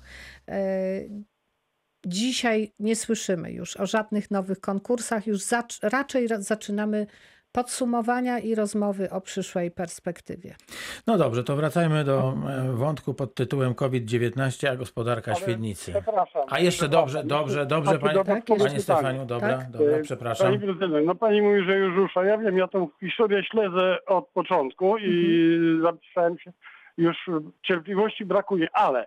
E, 0.48 1.00
Dzisiaj 2.06 2.72
nie 2.78 2.96
słyszymy 2.96 3.52
już 3.52 3.76
o 3.76 3.86
żadnych 3.86 4.30
nowych 4.30 4.60
konkursach, 4.60 5.26
już 5.26 5.40
zac- 5.40 5.78
raczej 5.88 6.28
ra- 6.28 6.40
zaczynamy 6.40 7.06
podsumowania 7.54 8.38
i 8.38 8.54
rozmowy 8.54 9.10
o 9.10 9.20
przyszłej 9.20 9.70
perspektywie. 9.70 10.54
No 11.06 11.18
dobrze, 11.18 11.44
to 11.44 11.56
wracajmy 11.56 12.04
do 12.04 12.34
e, 12.50 12.72
wątku 12.72 13.14
pod 13.14 13.34
tytułem 13.34 13.74
COVID-19, 13.74 14.66
a 14.68 14.76
gospodarka 14.76 15.30
Ale 15.32 15.40
Świdnicy. 15.40 15.92
Przepraszam. 15.92 16.42
A 16.50 16.58
jeszcze 16.58 16.88
dobrze, 16.88 17.24
dobrze, 17.24 17.66
dobrze, 17.66 17.98
panie, 17.98 18.14
dodatkowe 18.14 18.34
Tak, 18.60 18.68
panie 18.68 18.80
pytanie. 18.80 18.80
Stefaniu, 18.80 19.26
dobra, 19.26 19.58
Tak. 19.58 19.70
dobra, 19.70 19.98
przepraszam. 20.02 20.46
Pani 20.46 20.58
prezydent, 20.58 21.06
no 21.06 21.14
pani 21.14 21.42
mówi, 21.42 21.64
że 21.68 21.76
już 21.78 21.96
rusza. 21.96 22.24
Ja 22.24 22.38
wiem, 22.38 22.58
ja 22.58 22.68
tą 22.68 22.88
historię 23.00 23.44
śledzę 23.44 23.98
od 24.06 24.28
początku 24.28 24.98
i 24.98 25.10
Mhm. 25.54 25.82
zapisałem 25.82 26.38
się. 26.38 26.52
Już 26.98 27.16
cierpliwości 27.62 28.24
brakuje, 28.24 28.68
ale 28.72 29.06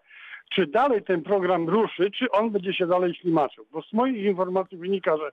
czy 0.55 0.67
dalej 0.67 1.03
ten 1.03 1.21
program 1.21 1.69
ruszy, 1.69 2.11
czy 2.11 2.31
on 2.31 2.49
będzie 2.51 2.73
się 2.73 2.87
dalej 2.87 3.15
ślimaczył? 3.15 3.65
Bo 3.71 3.81
z 3.81 3.93
moich 3.93 4.23
informacji 4.25 4.77
wynika, 4.77 5.17
że 5.17 5.31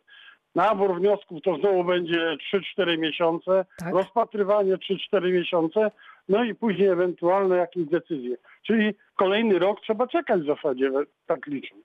nabór 0.55 0.99
wniosków 1.01 1.43
to 1.43 1.57
znowu 1.57 1.85
będzie 1.85 2.37
3-4 2.79 2.99
miesiące, 2.99 3.65
Tak. 3.79 3.95
rozpatrywanie 3.95 4.77
3-4 4.77 5.33
miesiące, 5.33 5.91
no 6.29 6.45
i 6.45 6.55
później 6.55 6.89
ewentualne 6.89 7.57
jakieś 7.57 7.87
decyzje. 7.87 8.37
Czyli 8.67 8.95
kolejny 9.17 9.59
rok 9.59 9.81
trzeba 9.81 10.07
czekać 10.07 10.43
w 10.43 10.47
zasadzie, 10.47 10.91
tak 11.27 11.47
licząc. 11.47 11.85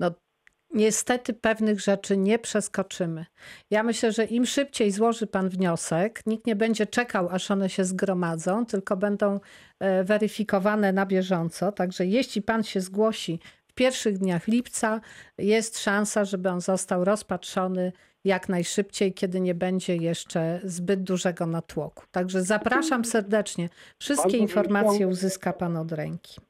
No, 0.00 0.10
niestety 0.74 1.34
pewnych 1.34 1.80
rzeczy 1.80 2.16
nie 2.16 2.38
przeskoczymy. 2.38 3.26
Ja 3.70 3.82
myślę, 3.82 4.12
że 4.12 4.24
im 4.24 4.46
szybciej 4.46 4.90
złoży 4.90 5.26
pan 5.26 5.48
wniosek, 5.48 6.20
nikt 6.26 6.46
nie 6.46 6.56
będzie 6.56 6.86
czekał, 6.86 7.28
aż 7.30 7.50
one 7.50 7.68
się 7.68 7.84
zgromadzą, 7.84 8.66
tylko 8.66 8.96
będą 8.96 9.40
e, 9.80 10.04
weryfikowane 10.04 10.92
na 10.92 11.06
bieżąco. 11.06 11.72
Także 11.72 12.06
jeśli 12.06 12.42
pan 12.42 12.62
się 12.62 12.80
zgłosi 12.80 13.38
w 13.72 13.74
pierwszych 13.74 14.18
dniach 14.18 14.48
lipca, 14.48 15.00
jest 15.38 15.82
szansa, 15.82 16.24
żeby 16.24 16.48
on 16.48 16.60
został 16.60 17.04
rozpatrzony 17.04 17.92
jak 18.24 18.48
najszybciej, 18.48 19.14
kiedy 19.14 19.40
nie 19.40 19.54
będzie 19.54 19.96
jeszcze 19.96 20.60
zbyt 20.64 21.02
dużego 21.02 21.46
natłoku. 21.46 22.04
Także 22.10 22.42
zapraszam 22.42 23.04
serdecznie. 23.04 23.68
Wszystkie 23.98 24.36
informacje 24.36 25.08
uzyska 25.08 25.52
pan 25.52 25.76
od 25.76 25.92
ręki. 25.92 26.40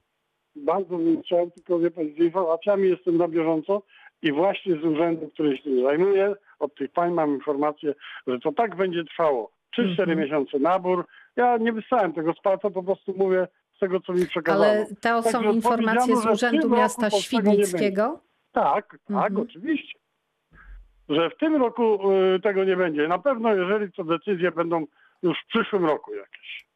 Bardzo 0.57 0.99
bym 0.99 1.23
chciał, 1.23 1.51
tylko 1.51 1.79
wie 1.79 1.91
pan, 1.91 2.05
z 2.05 2.19
informacjami 2.19 2.89
jestem 2.89 3.17
na 3.17 3.29
bieżąco 3.29 3.83
i 4.23 4.33
właśnie 4.33 4.77
z 4.77 4.85
urzędu, 4.85 5.29
który 5.29 5.57
się 5.57 5.63
tym 5.63 5.83
zajmuje, 5.83 6.35
od 6.59 6.75
tych 6.75 6.91
pań 6.93 7.13
mam 7.13 7.35
informację, 7.35 7.95
że 8.27 8.39
to 8.41 8.53
tak 8.53 8.77
będzie 8.77 9.05
trwało. 9.05 9.51
3-4 9.79 10.01
Mhm. 10.01 10.19
miesiące 10.19 10.59
nabór. 10.59 11.07
Ja 11.37 11.57
nie 11.57 11.73
wysłałem 11.73 12.13
tego 12.13 12.33
z 12.33 12.41
palca, 12.43 12.71
po 12.71 12.83
prostu 12.83 13.15
mówię 13.17 13.49
tego, 13.83 14.01
co 14.01 14.13
mi 14.13 14.27
przekazano. 14.27 14.65
Ale 14.65 14.87
to 14.87 14.95
Także 15.01 15.31
są 15.31 15.43
informacje 15.53 16.15
powiedziano, 16.15 16.35
z 16.37 16.43
Urzędu 16.43 16.71
Miasta 16.71 17.11
Świdnickiego. 17.11 18.21
Tak, 18.53 18.91
tak, 18.91 19.01
Mhm. 19.11 19.37
oczywiście. 19.37 19.99
Że 21.09 21.31
w 21.31 21.37
tym 21.39 21.57
roku 21.57 22.13
y, 22.37 22.41
tego 22.41 22.65
nie 22.65 22.77
będzie. 22.77 23.09
Na 23.09 23.19
pewno, 23.19 23.55
jeżeli 23.55 23.93
to 23.93 24.05
decyzje 24.05 24.53
będą 24.53 24.85
już 25.23 25.39
w 25.45 25.47
przyszłym 25.49 25.85
roku 25.85 26.15
jakieś. 26.15 26.67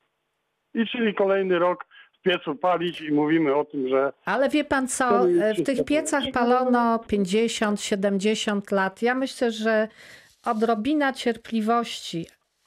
I 0.74 0.86
czyli 0.86 1.14
kolejny 1.14 1.58
rok 1.58 1.84
w 2.18 2.22
piecu 2.22 2.54
palić 2.54 3.00
i 3.00 3.12
mówimy 3.12 3.54
o 3.54 3.64
tym, 3.64 3.88
że 3.88 4.12
Ale 4.24 4.48
wie 4.48 4.64
pan 4.64 4.88
co, 4.88 5.28
e, 5.28 5.54
w 5.54 5.62
tych 5.62 5.84
piecach 5.84 6.24
palono 6.32 6.98
50, 6.98 7.80
70 7.80 8.70
lat. 8.70 9.02
Ja 9.02 9.14
myślę, 9.14 9.50
że 9.50 9.88
odrobina 10.44 11.12
cierpliwości, 11.12 12.26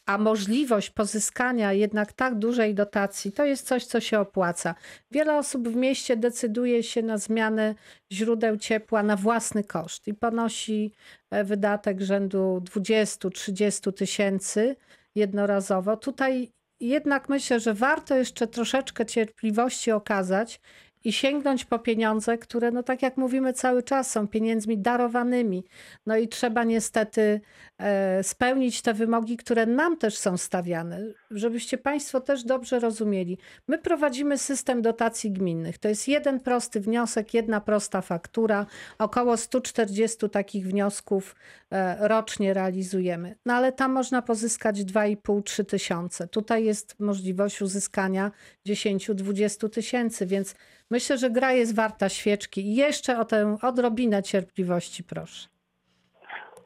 a 0.09 0.17
możliwość 0.17 0.89
pozyskania 0.89 1.73
jednak 1.73 2.13
tak 2.13 2.35
dużej 2.35 2.75
dotacji, 2.75 3.31
to 3.31 3.45
jest 3.45 3.67
coś, 3.67 3.85
co 3.85 3.99
się 3.99 4.19
opłaca. 4.19 4.75
Wiele 5.11 5.37
osób 5.37 5.69
w 5.69 5.75
mieście 5.75 6.17
decyduje 6.17 6.83
się 6.83 7.01
na 7.01 7.17
zmianę 7.17 7.75
źródeł 8.11 8.57
ciepła 8.57 9.03
na 9.03 9.15
własny 9.15 9.63
koszt 9.63 10.07
i 10.07 10.13
ponosi 10.13 10.91
e, 11.31 11.43
wydatek 11.43 12.01
rzędu 12.01 12.61
20-30 12.75 13.93
tysięcy 13.93 14.75
jednorazowo. 15.15 15.97
Tutaj 15.97 16.51
jednak 16.79 17.29
myślę, 17.29 17.59
że 17.59 17.73
warto 17.73 18.15
jeszcze 18.15 18.47
troszeczkę 18.47 19.05
cierpliwości 19.05 19.91
okazać 19.91 20.61
i 21.03 21.13
sięgnąć 21.13 21.65
po 21.65 21.79
pieniądze, 21.79 22.37
które, 22.37 22.71
no 22.71 22.83
tak 22.83 23.01
jak 23.01 23.17
mówimy 23.17 23.53
cały 23.53 23.83
czas, 23.83 24.11
są 24.11 24.27
pieniędzmi 24.27 24.77
darowanymi. 24.77 25.63
No 26.05 26.17
i 26.17 26.27
trzeba 26.27 26.63
niestety 26.63 27.41
e, 27.77 28.23
spełnić 28.23 28.81
te 28.81 28.93
wymogi, 28.93 29.37
które 29.37 29.65
nam 29.65 29.97
też 29.97 30.17
są 30.17 30.37
stawiane, 30.37 30.99
żebyście 31.31 31.77
Państwo 31.77 32.21
też 32.21 32.43
dobrze 32.43 32.79
rozumieli. 32.79 33.37
My 33.67 33.77
prowadzimy 33.77 34.37
system 34.37 34.81
dotacji 34.81 35.31
gminnych. 35.31 35.77
To 35.77 35.89
jest 35.89 36.07
jeden 36.07 36.39
prosty 36.39 36.79
wniosek, 36.79 37.33
jedna 37.33 37.61
prosta 37.61 38.01
faktura. 38.01 38.65
Około 38.97 39.37
140 39.37 40.29
takich 40.29 40.67
wniosków 40.67 41.35
e, 41.71 42.07
rocznie 42.07 42.53
realizujemy. 42.53 43.35
No 43.45 43.53
ale 43.53 43.71
tam 43.71 43.91
można 43.91 44.21
pozyskać 44.21 44.77
2,5-3 44.77 45.65
tysiące. 45.65 46.27
Tutaj 46.27 46.65
jest 46.65 46.99
możliwość 46.99 47.61
uzyskania 47.61 48.31
10-20 48.67 49.69
tysięcy, 49.69 50.25
więc 50.25 50.55
myślę, 50.89 51.17
że 51.17 51.29
gra 51.29 51.53
jest 51.53 51.75
warta 51.75 52.09
świeczki. 52.09 52.61
I 52.61 52.75
jeszcze 52.75 53.19
o 53.19 53.25
tę 53.25 53.57
odrobinę 53.61 54.23
cierpliwości 54.23 55.03
proszę. 55.03 55.58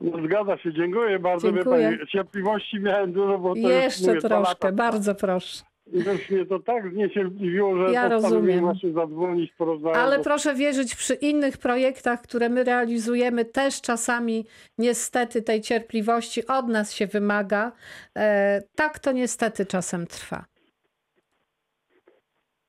No, 0.04 0.26
zgadza 0.26 0.58
się. 0.58 0.74
Dziękuję 0.74 1.20
bardzo. 1.20 1.52
Dziękuję. 1.52 1.92
pani, 1.98 2.08
cierpliwości 2.08 2.80
miałem 2.80 3.14
dużo, 3.14 3.38
bo 3.40 3.54
to 3.54 3.60
Jeszcze 3.60 4.00
już 4.02 4.08
mówię, 4.08 4.22
troszkę, 4.22 4.68
lata. 4.68 4.72
bardzo 4.72 5.16
proszę. 5.16 5.64
I 5.94 5.98
już 5.98 6.30
mnie 6.30 6.46
to 6.46 6.60
tak 6.60 6.92
zniecierpliwiło, 6.94 7.78
że 7.88 7.94
Ja 7.94 8.10
rozumiem. 8.10 8.60
właśnie 8.60 8.94
zadzwonić, 8.94 9.52
porozmawiać. 9.58 10.00
Ale 10.00 10.18
bo- 10.18 10.24
proszę 10.24 10.56
wierzyć, 10.56 10.96
przy 10.96 11.14
innych 11.14 11.58
projektach, 11.58 12.22
które 12.22 12.50
my 12.50 12.64
realizujemy, 12.64 13.46
też 13.46 13.82
czasami 13.82 14.46
niestety 14.78 15.42
tej 15.42 15.62
cierpliwości 15.62 16.48
od 16.48 16.68
nas 16.68 16.94
się 16.94 17.08
wymaga. 17.08 17.72
E, 18.18 18.62
tak 18.76 19.00
to 19.00 19.12
niestety 19.12 19.66
czasem 19.66 20.08
trwa. 20.08 20.46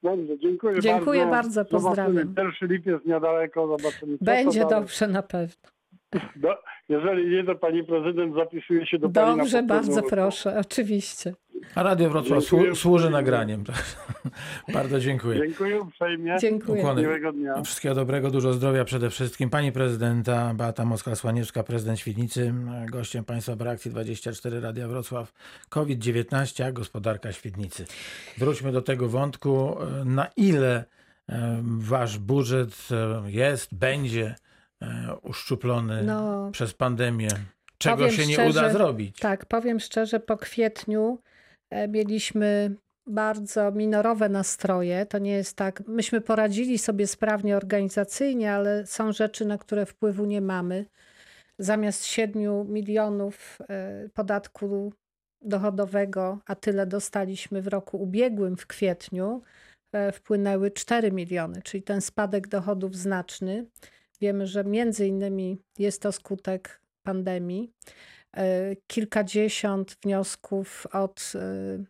Dobrze, 0.03 0.39
dziękuję, 0.39 0.81
Dziękuję 0.81 1.27
bardzo. 1.27 1.65
bardzo, 1.65 1.79
Zobaczymy. 1.79 2.07
pozdrawiam. 2.07 2.35
Pierwszy 2.35 2.67
lipiec 2.67 3.05
niedaleko, 3.05 3.67
zobaczymy. 3.79 4.17
Będzie 4.21 4.65
dobrze 4.67 5.09
na 5.09 5.23
pewno. 5.23 5.74
Do, 6.37 6.59
jeżeli 6.89 7.37
nie, 7.37 7.45
to 7.45 7.55
pani 7.55 7.85
prezydent 7.85 8.35
zapisuje 8.35 8.87
się 8.87 8.99
do 8.99 9.09
pani 9.09 9.37
na 9.37 9.37
Dobrze, 9.37 9.59
powtórną 9.59 9.95
bardzo 9.95 10.03
proszę, 10.03 10.59
oczywiście. 10.59 11.35
A 11.75 11.83
Radio 11.83 12.11
Wrocław 12.11 12.43
Dziękuję 12.43 12.71
słu- 12.71 12.77
służy 12.77 13.11
nagraniem. 13.11 13.65
Bardzo 14.75 15.01
dziękuję. 15.01 15.39
Dziękuję 15.39 15.81
uprzejmie. 15.81 16.37
Dziękuję. 16.41 16.79
Ukłony. 16.83 17.03
Miłego 17.03 17.33
dnia. 17.33 17.63
Wszystkiego 17.63 17.95
dobrego, 17.95 18.31
dużo 18.31 18.53
zdrowia 18.53 18.85
przede 18.85 19.11
wszystkim. 19.11 19.51
Pani 19.51 19.73
prezydenta 19.73 20.55
Beata 20.55 20.85
Moskwa-Słaniewska, 20.85 21.63
prezydent 21.63 22.01
Świdnicy, 22.01 22.55
gościem 22.93 23.25
Państwa 23.25 23.57
w 23.57 23.61
reakcji 23.61 23.91
24 23.91 24.61
Radia 24.61 24.89
Wrocław. 24.89 25.33
COVID-19, 25.69 26.65
a 26.65 26.73
gospodarka 26.73 27.33
Świdnicy. 27.33 27.85
Wróćmy 28.39 28.73
do 28.73 28.83
tego 28.83 29.09
wątku. 29.09 29.77
Na 30.05 30.27
ile 30.37 30.85
e, 31.29 31.63
wasz 31.79 32.19
budżet 32.19 32.89
e, 32.91 33.31
jest, 33.31 33.75
będzie 33.75 34.35
uszczuplony 35.23 36.03
No, 36.03 36.51
przez 36.53 36.75
pandemię? 36.75 37.29
Czego 37.79 38.11
się 38.11 38.27
nie 38.27 38.35
szczerze, 38.35 38.51
uda 38.51 38.73
zrobić? 38.73 39.19
tak, 39.19 39.47
powiem 39.47 39.81
szczerze, 39.81 40.21
po 40.21 40.37
kwietniu 40.37 41.19
e, 41.71 41.89
mieliśmy 41.89 42.77
bardzo 43.07 43.73
minorowe 43.73 44.29
nastroje. 44.29 45.07
To 45.07 45.19
nie 45.19 45.33
jest 45.33 45.57
tak. 45.57 45.83
Myśmy 45.89 46.21
poradzili 46.21 46.79
sobie 46.79 47.07
sprawnie 47.07 47.57
organizacyjnie, 47.57 48.53
ale 48.53 48.87
są 48.87 49.13
rzeczy, 49.13 49.45
na 49.45 49.59
które 49.59 49.87
wpływu 49.87 50.25
nie 50.25 50.41
mamy. 50.41 50.87
Zamiast 51.59 52.05
7 52.05 52.73
milionów 52.73 53.59
e, 53.69 54.09
podatku 54.15 54.93
dochodowego, 55.43 56.39
a 56.47 56.55
tyle 56.55 56.87
dostaliśmy 56.87 57.63
w 57.63 57.67
roku 57.69 58.03
ubiegłym, 58.03 58.57
w 58.57 58.67
kwietniu, 58.67 59.43
e, 59.93 60.13
wpłynęły 60.13 60.71
4 60.71 61.13
miliony, 61.13 61.63
czyli 61.63 61.83
ten 61.83 62.01
spadek 62.01 62.49
dochodów 62.49 62.97
znaczny. 62.97 63.67
Wiemy, 64.21 64.47
że 64.47 64.65
między 64.65 65.07
innymi 65.07 65.59
jest 65.79 66.03
to 66.03 66.13
skutek 66.13 66.81
pandemii. 67.03 67.73
E, 68.37 68.77
Kilkadziesiąt 68.87 69.97
wniosków 70.03 70.87
od 70.93 71.33
e, 71.35 71.85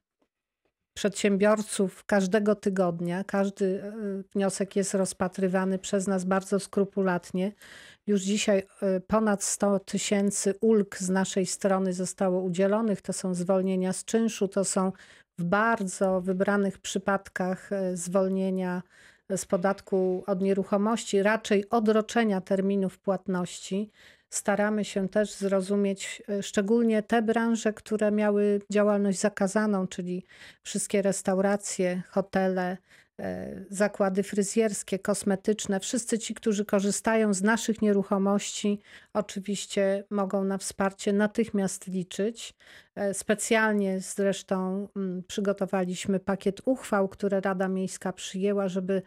przedsiębiorców 0.95 2.05
każdego 2.05 2.55
tygodnia. 2.55 3.25
Każdy 3.25 3.83
e, 3.83 3.93
wniosek 4.35 4.77
jest 4.77 4.95
rozpatrywany 4.95 5.79
przez 5.79 6.07
nas 6.07 6.25
bardzo 6.25 6.61
skrupulatnie. 6.61 7.53
Już 8.07 8.23
dzisiaj 8.23 8.63
ponad 9.07 9.45
100 9.45 9.79
tysięcy 9.79 10.55
ulg 10.61 10.97
z 10.97 11.11
naszej 11.11 11.47
strony 11.47 11.93
zostało 11.93 12.41
udzielonych. 12.41 13.03
To 13.03 13.13
są 13.13 13.35
zwolnienia 13.35 13.93
z 13.93 14.05
czynszu, 14.05 14.49
to 14.49 14.65
są 14.65 14.93
w 15.39 15.45
bardzo 15.45 16.21
wybranych 16.21 16.79
przypadkach 16.79 17.71
zwolnienia 17.95 18.83
z 19.37 19.45
podatku 19.45 20.25
od 20.27 20.41
nieruchomości, 20.43 21.23
raczej 21.23 21.71
odroczenia 21.71 22.41
terminów 22.41 22.99
płatności. 22.99 23.91
Staramy 24.31 24.85
się 24.85 25.09
też 25.09 25.33
zrozumieć 25.33 26.23
e, 26.29 26.43
szczególnie 26.43 27.03
te 27.03 27.23
branże, 27.23 27.73
które 27.73 28.13
miały 28.13 28.61
działalność 28.71 29.21
zakazaną, 29.21 29.87
czyli 29.87 30.25
wszystkie 30.63 31.03
restauracje, 31.03 32.03
hotele, 32.11 32.77
zakłady 33.71 34.23
fryzjerskie, 34.23 34.99
kosmetyczne. 34.99 35.81
Wszyscy 35.81 36.19
ci, 36.19 36.35
którzy 36.35 36.65
korzystają 36.65 37.35
z 37.35 37.43
naszych 37.43 37.83
nieruchomości, 37.83 38.81
oczywiście 39.13 40.05
mogą 40.11 40.45
na 40.45 40.59
wsparcie 40.59 41.13
natychmiast 41.13 41.87
liczyć. 41.87 42.55
E, 42.95 43.15
Specjalnie 43.15 44.01
zresztą 44.01 44.89
mm, 44.97 45.23
przygotowaliśmy 45.29 46.21
pakiet 46.21 46.61
uchwał, 46.65 47.09
które 47.09 47.41
Rada 47.41 47.69
Miejska 47.69 48.13
przyjęła, 48.13 48.69
żeby 48.69 48.95
e, 48.95 49.03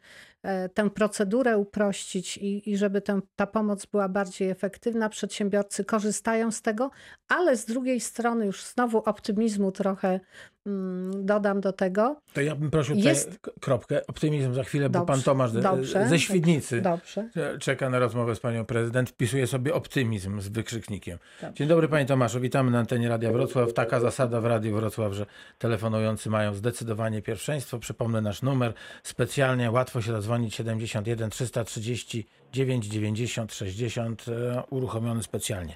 tę 0.73 0.89
procedurę 0.89 1.57
uprościć 1.57 2.37
i, 2.37 2.69
i 2.71 2.77
żeby 2.77 3.01
tę, 3.01 3.19
ta 3.35 3.47
pomoc 3.47 3.85
była 3.85 4.09
bardziej 4.09 4.49
efektywna. 4.49 5.09
Przedsiębiorcy 5.09 5.85
korzystają 5.85 6.51
z 6.51 6.61
tego, 6.61 6.89
ale 7.27 7.57
z 7.57 7.65
drugiej 7.65 7.99
strony 7.99 8.45
już 8.45 8.63
znowu 8.63 8.97
optymizmu 8.97 9.71
trochę 9.71 10.19
mm, 10.65 11.25
dodam 11.25 11.61
do 11.61 11.73
tego. 11.73 12.21
To 12.33 12.41
ja 12.41 12.55
bym 12.55 12.71
prosił 12.71 12.95
Jest- 12.95 13.39
kropkę, 13.61 14.07
optymizm 14.07 14.53
za 14.53 14.63
chwilę, 14.63 14.89
bo 14.89 14.99
Dobrze, 14.99 15.13
pan 15.13 15.21
Tomasz 15.21 15.51
dobrze. 15.51 16.07
ze 16.09 16.19
Świdnicy 16.19 16.81
Dobrze. 16.81 17.29
czeka 17.59 17.89
na 17.89 17.99
rozmowę 17.99 18.35
z 18.35 18.39
panią 18.39 18.65
prezydent, 18.65 19.09
wpisuje 19.09 19.47
sobie 19.47 19.73
optymizm 19.73 20.41
z 20.41 20.47
wykrzyknikiem. 20.47 21.17
Dzień 21.53 21.67
dobry 21.67 21.87
panie 21.87 22.05
Tomaszu, 22.05 22.39
witamy 22.39 22.71
na 22.71 22.79
antenie 22.79 23.09
Radia 23.09 23.31
Wrocław. 23.31 23.73
Taka 23.73 23.99
zasada 23.99 24.41
w 24.41 24.45
Radiu 24.45 24.75
Wrocław, 24.75 25.13
że 25.13 25.25
telefonujący 25.57 26.29
mają 26.29 26.53
zdecydowanie 26.53 27.21
pierwszeństwo. 27.21 27.79
Przypomnę 27.79 28.21
nasz 28.21 28.41
numer. 28.41 28.73
Specjalnie 29.03 29.71
łatwo 29.71 30.01
się 30.01 30.11
zadzwonić 30.37 30.55
71 30.55 31.29
339 31.29 32.87
90 32.87 33.53
60 33.53 34.25
e, 34.27 34.63
uruchomiony 34.69 35.23
specjalnie. 35.23 35.75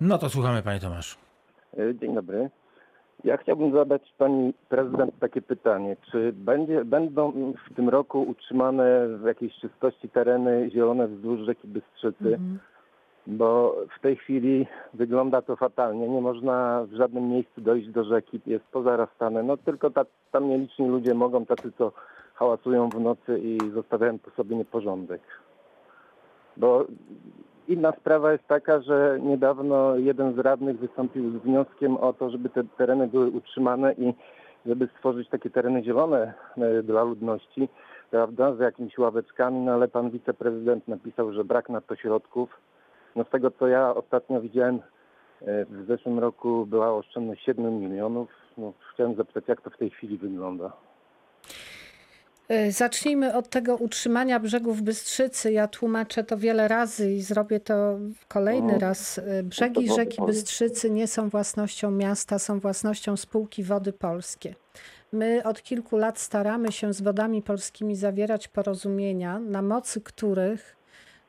No 0.00 0.18
to 0.18 0.28
słuchamy 0.28 0.62
panie 0.62 0.80
Tomaszu. 0.80 1.18
E, 1.78 1.94
Dzień 1.94 2.14
dobry. 2.14 2.50
Ja 3.24 3.36
chciałbym 3.36 3.72
zadać 3.72 4.14
pani 4.18 4.54
prezydent 4.68 5.18
takie 5.18 5.42
pytanie. 5.42 5.96
Czy 6.10 6.32
będzie, 6.32 6.84
będą 6.84 7.52
w 7.70 7.74
tym 7.74 7.88
roku 7.88 8.22
utrzymane 8.22 9.08
w 9.08 9.26
jakiejś 9.26 9.54
czystości 9.60 10.08
tereny 10.08 10.70
zielone 10.70 11.08
wzdłuż 11.08 11.40
rzeki 11.40 11.68
Bystrzycy? 11.68 12.34
Mhm. 12.34 12.58
Bo 13.26 13.76
w 13.98 14.02
tej 14.02 14.16
chwili 14.16 14.66
wygląda 14.94 15.42
to 15.42 15.56
fatalnie. 15.56 16.08
Nie 16.08 16.20
można 16.20 16.86
w 16.88 16.96
żadnym 16.96 17.28
miejscu 17.28 17.60
dojść 17.60 17.88
do 17.88 18.04
rzeki. 18.04 18.40
Jest 18.46 18.64
pozarastane. 18.64 19.42
No 19.42 19.56
tylko 19.56 19.90
ta, 19.90 20.04
tam 20.32 20.48
nieliczni 20.48 20.88
ludzie 20.88 21.14
mogą, 21.14 21.46
tacy 21.46 21.72
co 21.78 21.92
hałasują 22.34 22.88
w 22.88 23.00
nocy 23.00 23.38
i 23.38 23.58
zostawiają 23.74 24.18
po 24.18 24.30
sobie 24.30 24.56
nieporządek. 24.56 25.20
Bo 26.56 26.84
inna 27.68 27.92
sprawa 27.92 28.32
jest 28.32 28.46
taka, 28.48 28.80
że 28.80 29.18
niedawno 29.22 29.96
jeden 29.96 30.34
z 30.34 30.38
radnych 30.38 30.78
wystąpił 30.78 31.30
z 31.30 31.42
wnioskiem 31.42 31.96
o 31.96 32.12
to, 32.12 32.30
żeby 32.30 32.48
te 32.48 32.64
tereny 32.64 33.08
były 33.08 33.30
utrzymane 33.30 33.92
i 33.92 34.14
żeby 34.66 34.88
stworzyć 34.96 35.28
takie 35.28 35.50
tereny 35.50 35.84
zielone 35.84 36.34
e, 36.56 36.82
dla 36.82 37.02
ludności, 37.02 37.68
prawda, 38.10 38.54
z 38.54 38.58
jakimiś 38.58 38.98
ławeczkami, 38.98 39.58
no 39.58 39.72
ale 39.72 39.88
pan 39.88 40.10
wiceprezydent 40.10 40.88
napisał, 40.88 41.32
że 41.32 41.44
brak 41.44 41.68
na 41.68 41.80
to 41.80 41.96
środków. 41.96 42.60
No 43.16 43.24
z 43.24 43.30
tego 43.30 43.50
co 43.50 43.66
ja 43.66 43.94
ostatnio 43.94 44.40
widziałem, 44.40 44.74
e, 45.42 45.64
w 45.64 45.86
zeszłym 45.86 46.18
roku 46.18 46.66
była 46.66 46.94
oszczędność 46.94 47.44
7 47.44 47.80
milionów. 47.80 48.28
No, 48.58 48.72
chciałem 48.94 49.14
zapytać, 49.14 49.44
jak 49.48 49.60
to 49.60 49.70
w 49.70 49.76
tej 49.76 49.90
chwili 49.90 50.18
wygląda. 50.18 50.72
Y, 52.50 52.72
Zacznijmy 52.72 53.34
od 53.34 53.48
tego 53.48 53.76
utrzymania 53.76 54.40
brzegów 54.40 54.82
Bystrzycy. 54.82 55.52
Ja 55.52 55.68
tłumaczę 55.68 56.24
to 56.24 56.36
wiele 56.36 56.68
razy 56.68 57.12
i 57.12 57.22
zrobię 57.22 57.60
to 57.60 57.98
kolejny 58.28 58.72
No. 58.72 58.78
raz. 58.78 59.18
Y, 59.18 59.42
Brzegi 59.42 59.88
rzeki. 59.94 60.22
Bystrzycy 60.26 60.90
nie 60.90 61.06
są 61.06 61.28
własnością 61.28 61.90
miasta, 61.90 62.38
są 62.38 62.60
własnością 62.60 63.16
spółki 63.16 63.62
Wody 63.64 63.92
Polskie. 63.92 64.54
My 65.12 65.42
od 65.44 65.62
kilku 65.62 65.96
lat 65.96 66.18
staramy 66.18 66.72
się 66.72 66.92
z 66.92 67.00
wodami 67.02 67.42
polskimi 67.42 67.96
zawierać 67.96 68.48
porozumienia, 68.48 69.38
na 69.38 69.62
mocy 69.62 70.00
których 70.00 70.76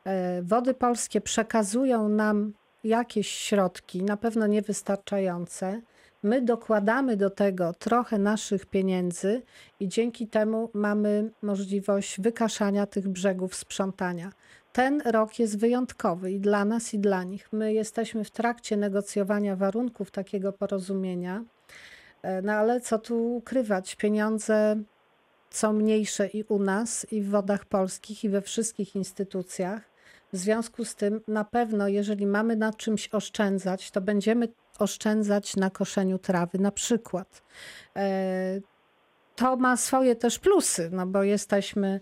e, 0.06 0.42
Wody 0.42 0.74
Polskie 0.74 1.22
przekazują 1.22 2.10
nam 2.10 2.54
jakieś 2.84 3.28
środki, 3.28 4.04
na 4.04 4.18
pewno 4.18 4.48
niewystarczające. 4.48 5.82
My 6.26 6.42
dokładamy 6.42 7.18
do 7.18 7.30
tego 7.30 7.74
trochę 7.74 8.18
naszych 8.18 8.66
pieniędzy 8.66 9.42
i 9.80 9.88
dzięki 9.88 10.28
temu 10.28 10.70
mamy 10.74 11.32
możliwość 11.42 12.22
wykaszania 12.22 12.86
tych 12.86 13.10
brzegów, 13.10 13.56
sprzątania. 13.56 14.32
Ten 14.74 15.02
rok 15.02 15.40
jest 15.40 15.60
wyjątkowy 15.60 16.32
i 16.32 16.40
dla 16.40 16.66
nas, 16.66 16.94
i 16.94 17.00
dla 17.00 17.24
nich. 17.24 17.50
My 17.52 17.74
jesteśmy 17.74 18.24
w 18.24 18.32
trakcie 18.32 18.78
negocjowania 18.78 19.56
warunków 19.56 20.12
takiego 20.12 20.54
porozumienia. 20.54 21.44
E, 22.22 22.42
No 22.42 22.54
ale 22.54 22.82
co 22.82 23.00
tu 23.00 23.36
ukrywać? 23.36 23.96
Pieniądze 23.96 24.76
są 25.50 25.74
mniejsze 25.74 26.28
i 26.28 26.44
u 26.44 26.60
nas, 26.60 27.08
i 27.12 27.22
w 27.22 27.30
wodach 27.30 27.66
polskich, 27.66 28.24
i 28.24 28.30
we 28.30 28.42
wszystkich 28.42 28.96
instytucjach. 28.96 29.82
W 30.34 30.38
związku 30.38 30.86
z 30.86 30.96
tym, 30.96 31.22
na 31.28 31.44
pewno, 31.44 31.88
jeżeli 31.88 32.28
mamy 32.28 32.56
na 32.56 32.74
czymś 32.74 33.10
oszczędzać, 33.14 33.92
to 33.92 34.02
będziemy 34.02 34.48
oszczędzać 34.80 35.56
na 35.56 35.70
koszeniu 35.70 36.20
trawy, 36.20 36.60
na 36.60 36.72
przykład. 36.72 37.44
E, 37.98 38.60
To 39.36 39.56
ma 39.56 39.78
swoje 39.78 40.16
też 40.16 40.40
plusy, 40.40 40.90
no 40.94 41.08
bo 41.08 41.24
jesteśmy 41.24 42.00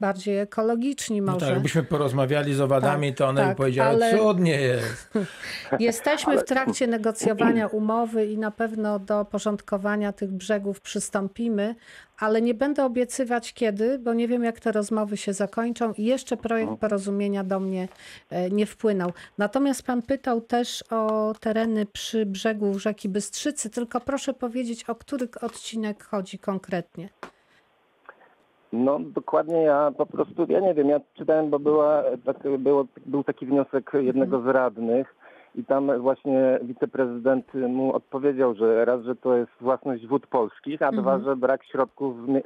bardziej 0.00 0.38
ekologiczni 0.38 1.20
No 1.20 1.32
może. 1.32 1.46
tak, 1.46 1.54
jakbyśmy 1.54 1.82
porozmawiali 1.82 2.54
z 2.54 2.60
owadami, 2.60 3.08
Tak, 3.08 3.18
to 3.18 3.28
one 3.28 3.40
by 3.42 3.48
tak, 3.48 3.56
powiedziały, 3.56 3.88
ale- 3.90 4.18
cudnie 4.18 4.60
jest. 4.60 5.10
Jesteśmy 5.80 6.38
w 6.38 6.44
trakcie 6.44 6.86
negocjowania 6.86 7.66
umowy 7.66 8.26
i 8.26 8.38
na 8.38 8.50
pewno 8.50 8.98
do 8.98 9.24
porządkowania 9.24 10.12
tych 10.12 10.32
brzegów 10.32 10.80
przystąpimy, 10.80 11.74
ale 12.20 12.42
nie 12.42 12.54
będę 12.54 12.84
obiecywać 12.84 13.54
kiedy, 13.54 13.98
bo 13.98 14.14
nie 14.14 14.28
wiem 14.28 14.44
jak 14.44 14.60
te 14.60 14.72
rozmowy 14.72 15.16
się 15.16 15.32
zakończą 15.32 15.92
i 15.92 16.04
jeszcze 16.04 16.36
projekt 16.36 16.72
porozumienia 16.80 17.44
do 17.44 17.60
mnie 17.60 17.88
e, 18.30 18.50
nie 18.50 18.66
wpłynął. 18.66 19.12
Natomiast 19.38 19.86
pan 19.86 20.02
pytał 20.02 20.40
też 20.40 20.84
o 20.90 21.32
tereny 21.40 21.86
przy 21.86 22.26
brzegu 22.26 22.78
rzeki 22.78 23.08
Bystrzycy, 23.08 23.70
tylko 23.70 24.00
proszę 24.00 24.34
powiedzieć, 24.34 24.84
o 24.84 24.94
który 24.94 25.28
odcinek 25.42 26.04
chodzi 26.04 26.38
konkretnie. 26.38 27.08
No 28.72 28.98
dokładnie 29.00 29.62
ja 29.62 29.92
po 29.96 30.06
prostu, 30.06 30.46
ja 30.48 30.60
nie 30.60 30.74
wiem, 30.74 30.88
ja 30.88 31.00
czytałem, 31.14 31.50
bo 31.50 31.58
była, 31.58 32.02
tak, 32.24 32.58
było, 32.58 32.86
był 33.06 33.24
taki 33.24 33.46
wniosek 33.46 33.90
jednego 33.94 34.42
z 34.42 34.46
radnych 34.46 35.15
i 35.56 35.64
tam 35.64 35.98
właśnie 36.00 36.58
wiceprezydent 36.62 37.54
mu 37.54 37.94
odpowiedział, 37.94 38.54
że 38.54 38.84
raz, 38.84 39.02
że 39.02 39.16
to 39.16 39.36
jest 39.36 39.52
własność 39.60 40.06
wód 40.06 40.26
polskich, 40.26 40.82
a 40.82 40.92
dwa, 40.92 41.18
że 41.18 41.36
brak 41.36 41.64
środków 41.64 42.24
w, 42.24 42.28
mie- 42.28 42.42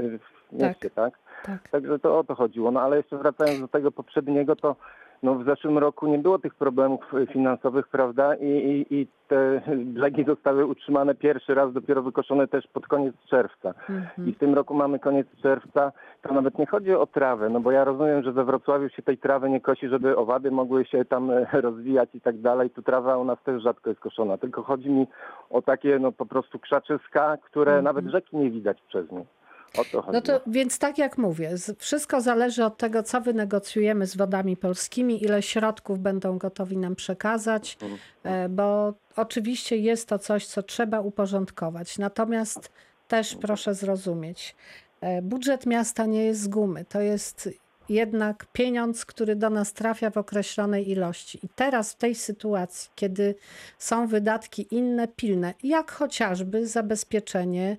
w 0.53 0.53
mieście, 0.53 0.90
tak? 0.90 1.18
Tak. 1.44 1.68
Także 1.68 1.99
to 1.99 2.18
o 2.18 2.25
to 2.25 2.35
chodziło. 2.35 2.70
No 2.70 2.81
ale 2.81 2.96
jeszcze 2.96 3.18
wracając 3.18 3.61
do 3.61 3.68
tego 3.68 3.92
poprzedniego, 3.92 4.57
to 4.57 4.77
no, 5.22 5.35
w 5.35 5.44
zeszłym 5.44 5.78
roku 5.78 6.06
nie 6.06 6.18
było 6.18 6.38
tych 6.38 6.54
problemów 6.54 7.14
y, 7.14 7.26
finansowych, 7.26 7.88
prawda? 7.88 8.35
I, 8.35 8.46
i, 8.46 8.94
I 9.00 9.06
te 9.28 9.61
brzegi 9.76 10.24
zostały 10.24 10.66
utrzymane 10.66 11.14
pierwszy 11.14 11.54
raz, 11.54 11.72
dopiero 11.72 12.02
wykoszone 12.02 12.48
też 12.48 12.66
pod 12.66 12.87
koniec 12.87 13.14
czerwca. 13.30 13.74
I 14.26 14.33
w 14.33 14.38
tym 14.38 14.54
roku 14.54 14.74
mamy 14.74 14.98
koniec 14.98 15.26
czerwca. 15.42 15.92
To 16.22 16.35
nawet 16.35 16.59
nie 16.59 16.66
chodzi 16.66 16.94
o 16.94 17.06
trawę, 17.06 17.48
no 17.48 17.61
bo 17.61 17.70
ja 17.72 17.85
rozumiem, 17.85 18.22
że 18.22 18.33
we 18.33 18.44
Wrocławiu 18.44 18.88
się 18.88 19.02
tej 19.02 19.18
trawy 19.18 19.50
nie 19.50 19.61
kosi, 19.61 19.88
żeby 19.88 20.16
owady 20.16 20.50
mogły 20.50 20.85
się 20.85 21.04
tam 21.04 21.30
e, 21.30 21.46
rozwijać 21.61 22.14
i 22.14 22.20
tak 22.20 22.40
dalej. 22.40 22.70
Tu 22.70 22.83
trawa 22.83 23.18
u 23.18 23.24
nas 23.24 23.42
też 23.42 23.62
rzadko 23.62 23.90
jest 23.90 24.02
koszona. 24.02 24.38
Tylko 24.38 24.62
chodzi 24.62 24.90
mi 24.90 25.06
o 25.50 25.62
takie 25.62 25.98
no 25.98 26.12
po 26.12 26.26
prostu 26.26 26.59
krzaczyska, 26.59 27.37
które 27.37 27.83
nawet 27.83 28.06
rzeki 28.06 28.37
nie 28.37 28.50
widać 28.50 28.83
przez 28.83 29.12
nie. 29.12 29.24
O 29.78 29.85
to 29.85 30.02
chodzi. 30.02 30.12
No 30.12 30.20
to 30.20 30.40
więc 30.46 30.78
tak 30.78 30.98
jak 30.98 31.18
mówię, 31.18 31.54
wszystko 31.78 32.20
zależy 32.20 32.64
od 32.64 32.76
tego, 32.76 33.02
co 33.02 33.20
wynegocjujemy 33.20 34.06
z 34.06 34.16
wodami 34.16 34.56
polskimi, 34.56 35.24
ile 35.24 35.42
środków 35.42 35.98
będą 35.98 36.38
gotowi 36.38 36.76
nam 36.76 36.96
przekazać, 36.96 37.78
e, 38.22 38.48
bo 38.48 38.94
oczywiście 39.16 39.76
jest 39.76 40.09
to 40.09 40.18
coś, 40.18 40.46
co 40.46 40.62
trzeba 40.62 41.00
uporządkować. 41.00 41.98
Natomiast 41.98 42.70
też 43.09 43.35
proszę 43.35 43.74
zrozumieć, 43.74 44.56
e, 45.00 45.22
budżet 45.22 45.66
miasta 45.66 46.06
nie 46.06 46.24
jest 46.24 46.40
z 46.40 46.48
gumy. 46.48 46.85
To 46.85 47.00
jest 47.00 47.48
jednak 47.90 48.46
pieniądz, 48.52 49.04
który 49.06 49.37
do 49.37 49.50
nas 49.50 49.72
trafia 49.72 50.11
w 50.11 50.16
określonej 50.16 50.90
ilości. 50.90 51.38
I 51.42 51.48
teraz 51.48 51.92
w 51.92 51.96
tej 51.96 52.14
sytuacji, 52.14 52.90
kiedy 52.94 53.35
są 53.78 54.06
wydatki 54.06 54.66
inne, 54.70 55.09
pilne, 55.09 55.54
jak 55.62 55.90
chociażby 55.90 56.66
zabezpieczenie 56.66 57.76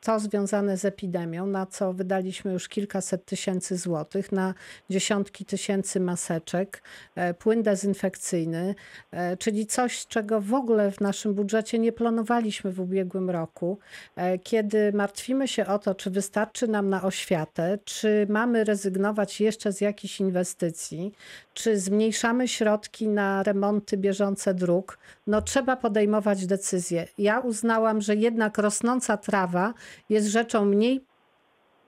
to 0.00 0.20
związane 0.20 0.76
z 0.76 0.84
epidemią, 0.84 1.46
na 1.46 1.66
co 1.66 1.92
wydaliśmy 1.92 2.52
już 2.52 2.68
kilkaset 2.68 3.24
tysięcy 3.24 3.76
złotych, 3.76 4.32
na 4.32 4.54
dziesiątki 4.90 5.44
tysięcy 5.44 6.00
maseczek, 6.00 6.82
e, 7.14 7.34
płyn 7.34 7.62
dezynfekcyjny, 7.62 8.74
e, 9.10 9.36
czyli 9.36 9.66
coś, 9.66 10.06
czego 10.06 10.40
w 10.40 10.54
ogóle 10.54 10.90
w 10.90 11.00
naszym 11.00 11.34
budżecie 11.34 11.78
nie 11.78 11.92
planowaliśmy 11.92 12.72
w 12.72 12.80
ubiegłym 12.80 13.30
roku. 13.30 13.78
E, 14.16 14.38
Kiedy 14.38 14.92
martwimy 14.92 15.48
się 15.48 15.66
o 15.66 15.78
to, 15.78 15.94
czy 15.94 16.10
wystarczy 16.10 16.68
nam 16.68 16.88
na 16.88 17.02
oświatę, 17.02 17.78
czy 17.84 18.26
mamy 18.30 18.64
rezygnować 18.64 19.40
jeszcze 19.40 19.72
z 19.72 19.80
jakichś 19.80 20.20
inwestycji, 20.20 21.12
czy 21.54 21.78
zmniejszamy 21.78 22.48
środki 22.48 23.08
na 23.08 23.42
remonty 23.42 23.96
bieżące 23.96 24.54
dróg, 24.54 24.98
no 25.26 25.42
trzeba 25.42 25.76
podejmować 25.76 26.46
decyzje. 26.46 27.06
Ja 27.18 27.40
uznałam, 27.40 28.00
że 28.00 28.16
jednak 28.16 28.58
rosnąca 28.58 29.15
trawa 29.16 29.74
jest 30.08 30.26
rzeczą 30.26 30.64
mniej 30.64 31.04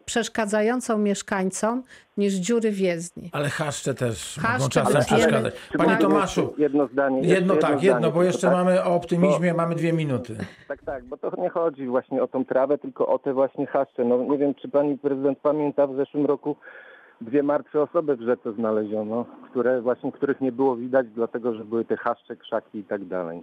przeszkadzającą 0.04 0.98
mieszkańcom 0.98 1.82
niż 2.16 2.34
dziury 2.34 2.70
w 2.70 2.78
jezdni. 2.78 3.30
Ale 3.32 3.48
haszcze 3.48 3.94
też 3.94 4.36
mogą 4.36 4.48
Haszcze 4.48 4.68
czasem 4.68 4.92
wiemy. 4.92 5.04
przeszkadzać. 5.04 5.54
Panie 5.78 5.96
Tomaszu, 5.96 6.54
Jedno 6.58 6.86
zdanie. 6.86 7.20
jedno 7.28 7.56
tak, 7.56 7.82
jedno, 7.82 7.98
zdanie 7.98 8.14
bo 8.14 8.22
jeszcze 8.22 8.46
tak? 8.46 8.56
mamy 8.56 8.84
o 8.84 8.94
optymizmie, 8.94 9.54
mamy 9.54 9.74
dwie 9.74 9.92
minuty. 9.92 10.36
Tak, 10.68 10.82
tak, 10.82 11.04
bo 11.04 11.16
to 11.16 11.32
nie 11.38 11.48
chodzi 11.50 11.86
właśnie 11.86 12.22
o 12.22 12.28
tą 12.28 12.44
trawę, 12.44 12.78
tylko 12.78 13.06
o 13.06 13.18
te 13.18 13.32
właśnie 13.32 13.66
haszcze. 13.66 14.04
No 14.04 14.18
nie 14.24 14.38
wiem, 14.38 14.54
czy 14.54 14.68
pani 14.68 14.98
prezydent 14.98 15.38
pamięta, 15.38 15.86
w 15.86 15.96
zeszłym 15.96 16.26
roku 16.26 16.56
dwie 17.20 17.42
martwe 17.42 17.82
osoby 17.82 18.16
w 18.16 18.20
rzece 18.22 18.52
znaleziono, 18.52 19.24
które 19.50 19.80
właśnie, 19.80 20.12
których 20.12 20.40
nie 20.40 20.52
było 20.52 20.76
widać, 20.76 21.06
dlatego 21.14 21.54
że 21.54 21.64
były 21.64 21.84
te 21.84 21.96
haszcze, 21.96 22.36
krzaki 22.36 22.78
i 22.78 22.84
tak 22.84 23.04
dalej. 23.04 23.42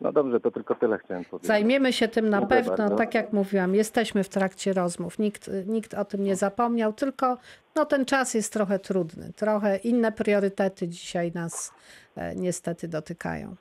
No 0.00 0.12
dobrze, 0.12 0.40
to 0.40 0.50
tylko 0.50 0.74
tyle 0.74 0.98
chciałem 0.98 1.24
powiedzieć. 1.24 1.46
Zajmiemy 1.48 1.92
się 1.92 2.08
tym 2.08 2.28
na 2.28 2.38
Dziękuję 2.40 2.62
pewno, 2.62 2.76
bardzo. 2.76 2.96
tak 2.96 3.14
jak 3.14 3.32
mówiłam, 3.32 3.74
jesteśmy 3.74 4.24
w 4.24 4.28
trakcie 4.28 4.72
rozmów. 4.72 5.18
Nikt, 5.18 5.50
nikt 5.66 5.94
o 5.94 6.04
tym 6.04 6.24
nie 6.24 6.36
zapomniał, 6.36 6.92
tylko 6.92 7.38
no, 7.76 7.84
ten 7.84 8.04
czas 8.04 8.34
jest 8.34 8.52
trochę 8.52 8.78
trudny. 8.78 9.32
Trochę 9.36 9.76
inne 9.76 10.12
priorytety 10.12 10.88
dzisiaj 10.88 11.32
nas 11.34 11.72
e, 12.16 12.34
niestety 12.34 12.88
dotykają. 12.88 13.56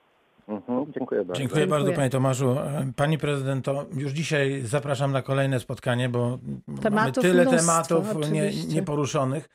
Mhm, 0.48 0.86
dziękuję 0.94 1.26
bardzo. 1.26 1.40
Dziękuję 1.40 1.62
Dziękuję. 1.62 1.68
bardzo 1.68 1.94
Panie 1.94 2.10
Tomaszu. 2.10 2.56
Pani 2.96 3.18
prezydent, 3.18 3.66
to 3.66 3.86
już 3.98 4.12
dzisiaj 4.12 4.62
zapraszam 4.62 5.12
na 5.12 5.22
kolejne 5.22 5.60
spotkanie, 5.60 6.10
bo 6.10 6.40
Tematów 6.82 6.94
mamy 6.94 7.12
tyle 7.12 7.46
mnóstwo, 7.46 8.02
tematów 8.02 8.32
nie, 8.32 8.52
nieporuszonych. 8.68 9.50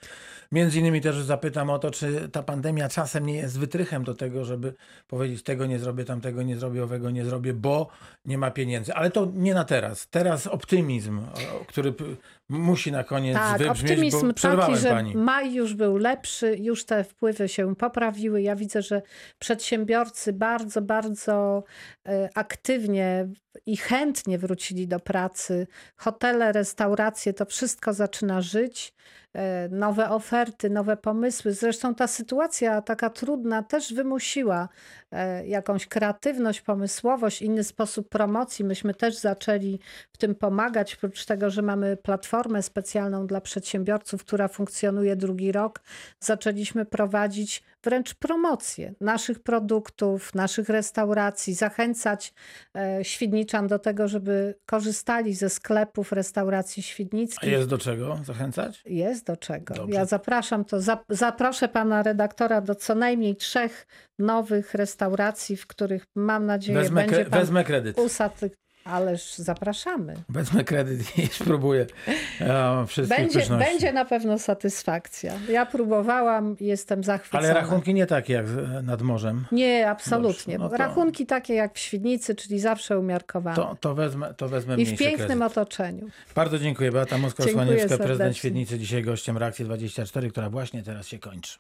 Między 0.53 0.79
innymi 0.79 1.01
też 1.01 1.17
zapytam 1.17 1.71
o 1.71 1.79
to, 1.79 1.91
czy 1.91 2.29
ta 2.33 2.43
pandemia 2.43 2.89
czasem 2.89 3.27
nie 3.27 3.37
jest 3.37 3.59
wytrychem 3.59 4.05
do 4.05 4.15
tego, 4.15 4.45
żeby 4.45 4.75
powiedzieć 5.09 5.43
tego 5.43 5.67
nie 5.67 5.79
zrobię, 5.79 6.05
tamtego 6.05 6.43
nie 6.43 6.57
zrobię, 6.57 6.85
owego 6.85 7.11
nie 7.11 7.25
zrobię, 7.25 7.55
bo 7.55 7.89
nie 8.25 8.39
ma 8.39 8.51
pieniędzy. 8.51 8.95
Ale 8.95 9.11
to 9.11 9.29
nie 9.35 9.55
na 9.55 9.65
teraz. 9.65 10.09
Teraz 10.09 10.47
optymizm, 10.47 11.21
który 11.67 11.95
musi 12.49 12.93
na 12.93 13.05
koniec 13.05 13.37
Tak, 13.37 13.59
wybrzmieć, 13.59 13.93
optymizm 13.93 14.29
bo 14.29 14.57
taki, 14.57 14.77
że 14.77 14.91
Pani. 14.91 15.17
maj 15.17 15.55
już 15.55 15.75
był 15.75 15.97
lepszy, 15.97 16.57
już 16.61 16.85
te 16.85 17.05
wpływy 17.05 17.49
się 17.49 17.77
poprawiły. 17.77 18.43
Ja 18.43 18.57
widzę, 18.57 18.83
że 18.83 19.03
przedsiębiorcy 19.39 20.33
bardzo, 20.33 20.83
bardzo 20.83 21.65
e, 22.09 22.29
aktywnie 22.35 23.29
i 23.67 23.77
chętnie 23.77 24.39
wrócili 24.39 24.89
do 24.89 25.01
pracy. 25.01 25.67
Hotele, 25.97 26.53
restauracje, 26.53 27.33
to 27.33 27.45
wszystko 27.47 27.93
zaczyna 27.93 28.41
żyć. 28.41 28.95
E, 29.35 29.69
Nowe 29.69 30.11
oferty, 30.11 30.71
nowe 30.71 30.97
pomysły. 30.97 31.53
Zresztą 31.53 31.95
ta 31.95 32.07
sytuacja 32.07 32.83
taka 32.83 33.11
trudna 33.11 33.63
też 33.63 33.95
wymusiła 33.95 34.69
jakąś 35.47 35.87
kreatywność, 35.87 36.61
pomysłowość, 36.61 37.43
inny 37.43 37.65
sposób 37.65 38.09
promocji. 38.09 38.65
Myśmy 38.65 38.95
też 38.95 39.17
zaczęli 39.17 39.79
w 40.13 40.19
tym 40.19 40.35
pomagać, 40.35 40.95
oprócz 40.95 41.25
tego, 41.25 41.51
że 41.51 41.63
mamy 41.63 41.97
platformę 41.97 42.63
specjalną 42.63 43.27
dla 43.27 43.41
przedsiębiorców, 43.41 44.25
która 44.25 44.49
funkcjonuje 44.49 45.17
drugi 45.17 45.53
rok, 45.53 45.81
zaczęliśmy 46.21 46.85
prowadzić 46.85 47.63
wręcz 47.85 48.15
promocję 48.15 48.95
naszych 49.01 49.43
produktów, 49.43 50.35
naszych 50.35 50.69
restauracji, 50.69 51.55
zachęcać 51.55 52.35
e, 52.77 53.05
Świdniczan 53.05 53.67
do 53.67 53.79
tego, 53.79 54.09
żeby 54.09 54.55
korzystali 54.67 55.35
ze 55.35 55.51
sklepów 55.51 56.13
restauracji 56.13 56.81
A 56.81 56.83
świdnickich. 56.83 57.51
jest 57.51 57.69
do 57.69 57.79
czego 57.79 58.19
zachęcać? 58.25 58.83
Jest 58.87 59.27
do 59.27 59.37
czego. 59.37 59.75
Dobrze. 59.75 59.95
Ja 59.95 60.05
zapraszam 60.05 60.65
to, 60.65 60.81
zap, 60.81 61.05
zaproszę 61.09 61.69
pana 61.69 62.03
redaktora 62.03 62.61
do 62.61 62.75
co 62.75 62.95
najmniej 62.95 63.37
trzech 63.37 63.87
nowych 64.19 64.75
restauracji, 64.75 65.04
w 65.57 65.67
których 65.67 66.07
mam 66.15 66.47
nadzieję 66.47 66.79
Wezmę, 66.79 67.07
będzie 67.07 67.25
pan 67.25 67.41
wezmę 67.41 67.65
kredyt. 67.65 67.99
usaty... 67.99 68.51
Ależ 68.85 69.35
zapraszamy. 69.35 70.15
Wezmę 70.29 70.65
kredyt 70.65 71.19
i 71.19 71.27
spróbuję 71.41 71.87
e, 72.41 72.85
wszystkich 72.87 73.19
Będzie, 73.19 73.39
pyszności. 73.41 73.71
będzie 73.71 73.93
na 73.93 74.05
pewno 74.05 74.39
satysfakcja. 74.39 75.35
Ja 75.49 75.67
próbowałam, 75.67 76.57
jestem 76.61 77.05
zachwycona. 77.05 77.43
Ale 77.45 77.55
rachunki 77.55 77.95
nie 77.95 78.07
takie 78.07 78.33
jak 78.33 78.47
e, 78.47 78.83
nad 78.83 79.03
morzem. 79.03 79.45
Nie, 79.53 79.91
absolutnie. 79.91 80.59
Dobrze, 80.59 80.65
no 80.65 80.69
to- 80.71 80.77
Rachunki 80.77 81.27
takie 81.27 81.55
jak 81.55 81.75
w 81.75 81.79
Świdnicy, 81.79 82.35
czyli 82.35 82.61
zawsze 82.61 82.99
umiarkowane. 82.99 83.57
To, 83.57 83.77
to 83.81 83.95
wezmę, 83.95 84.35
to 84.35 84.49
wezmę 84.49 84.77
I 84.77 84.87
w 84.87 84.99
pięknym 84.99 85.39
kredyt. 85.39 85.43
otoczeniu. 85.59 86.07
Bardzo 86.35 86.59
dziękuję. 86.59 86.93
Beata 86.93 87.19
Moskwa-Słaniewska, 87.19 87.99
prezydent. 87.99 88.37
Świdnicy, 88.37 88.79
dzisiaj 88.79 89.03
gościem 89.03 89.39
Reakcji 89.39 89.65
24, 89.65 90.31
która 90.31 90.51
właśnie 90.51 90.83
teraz 90.83 91.07
się 91.07 91.19
kończy. 91.19 91.59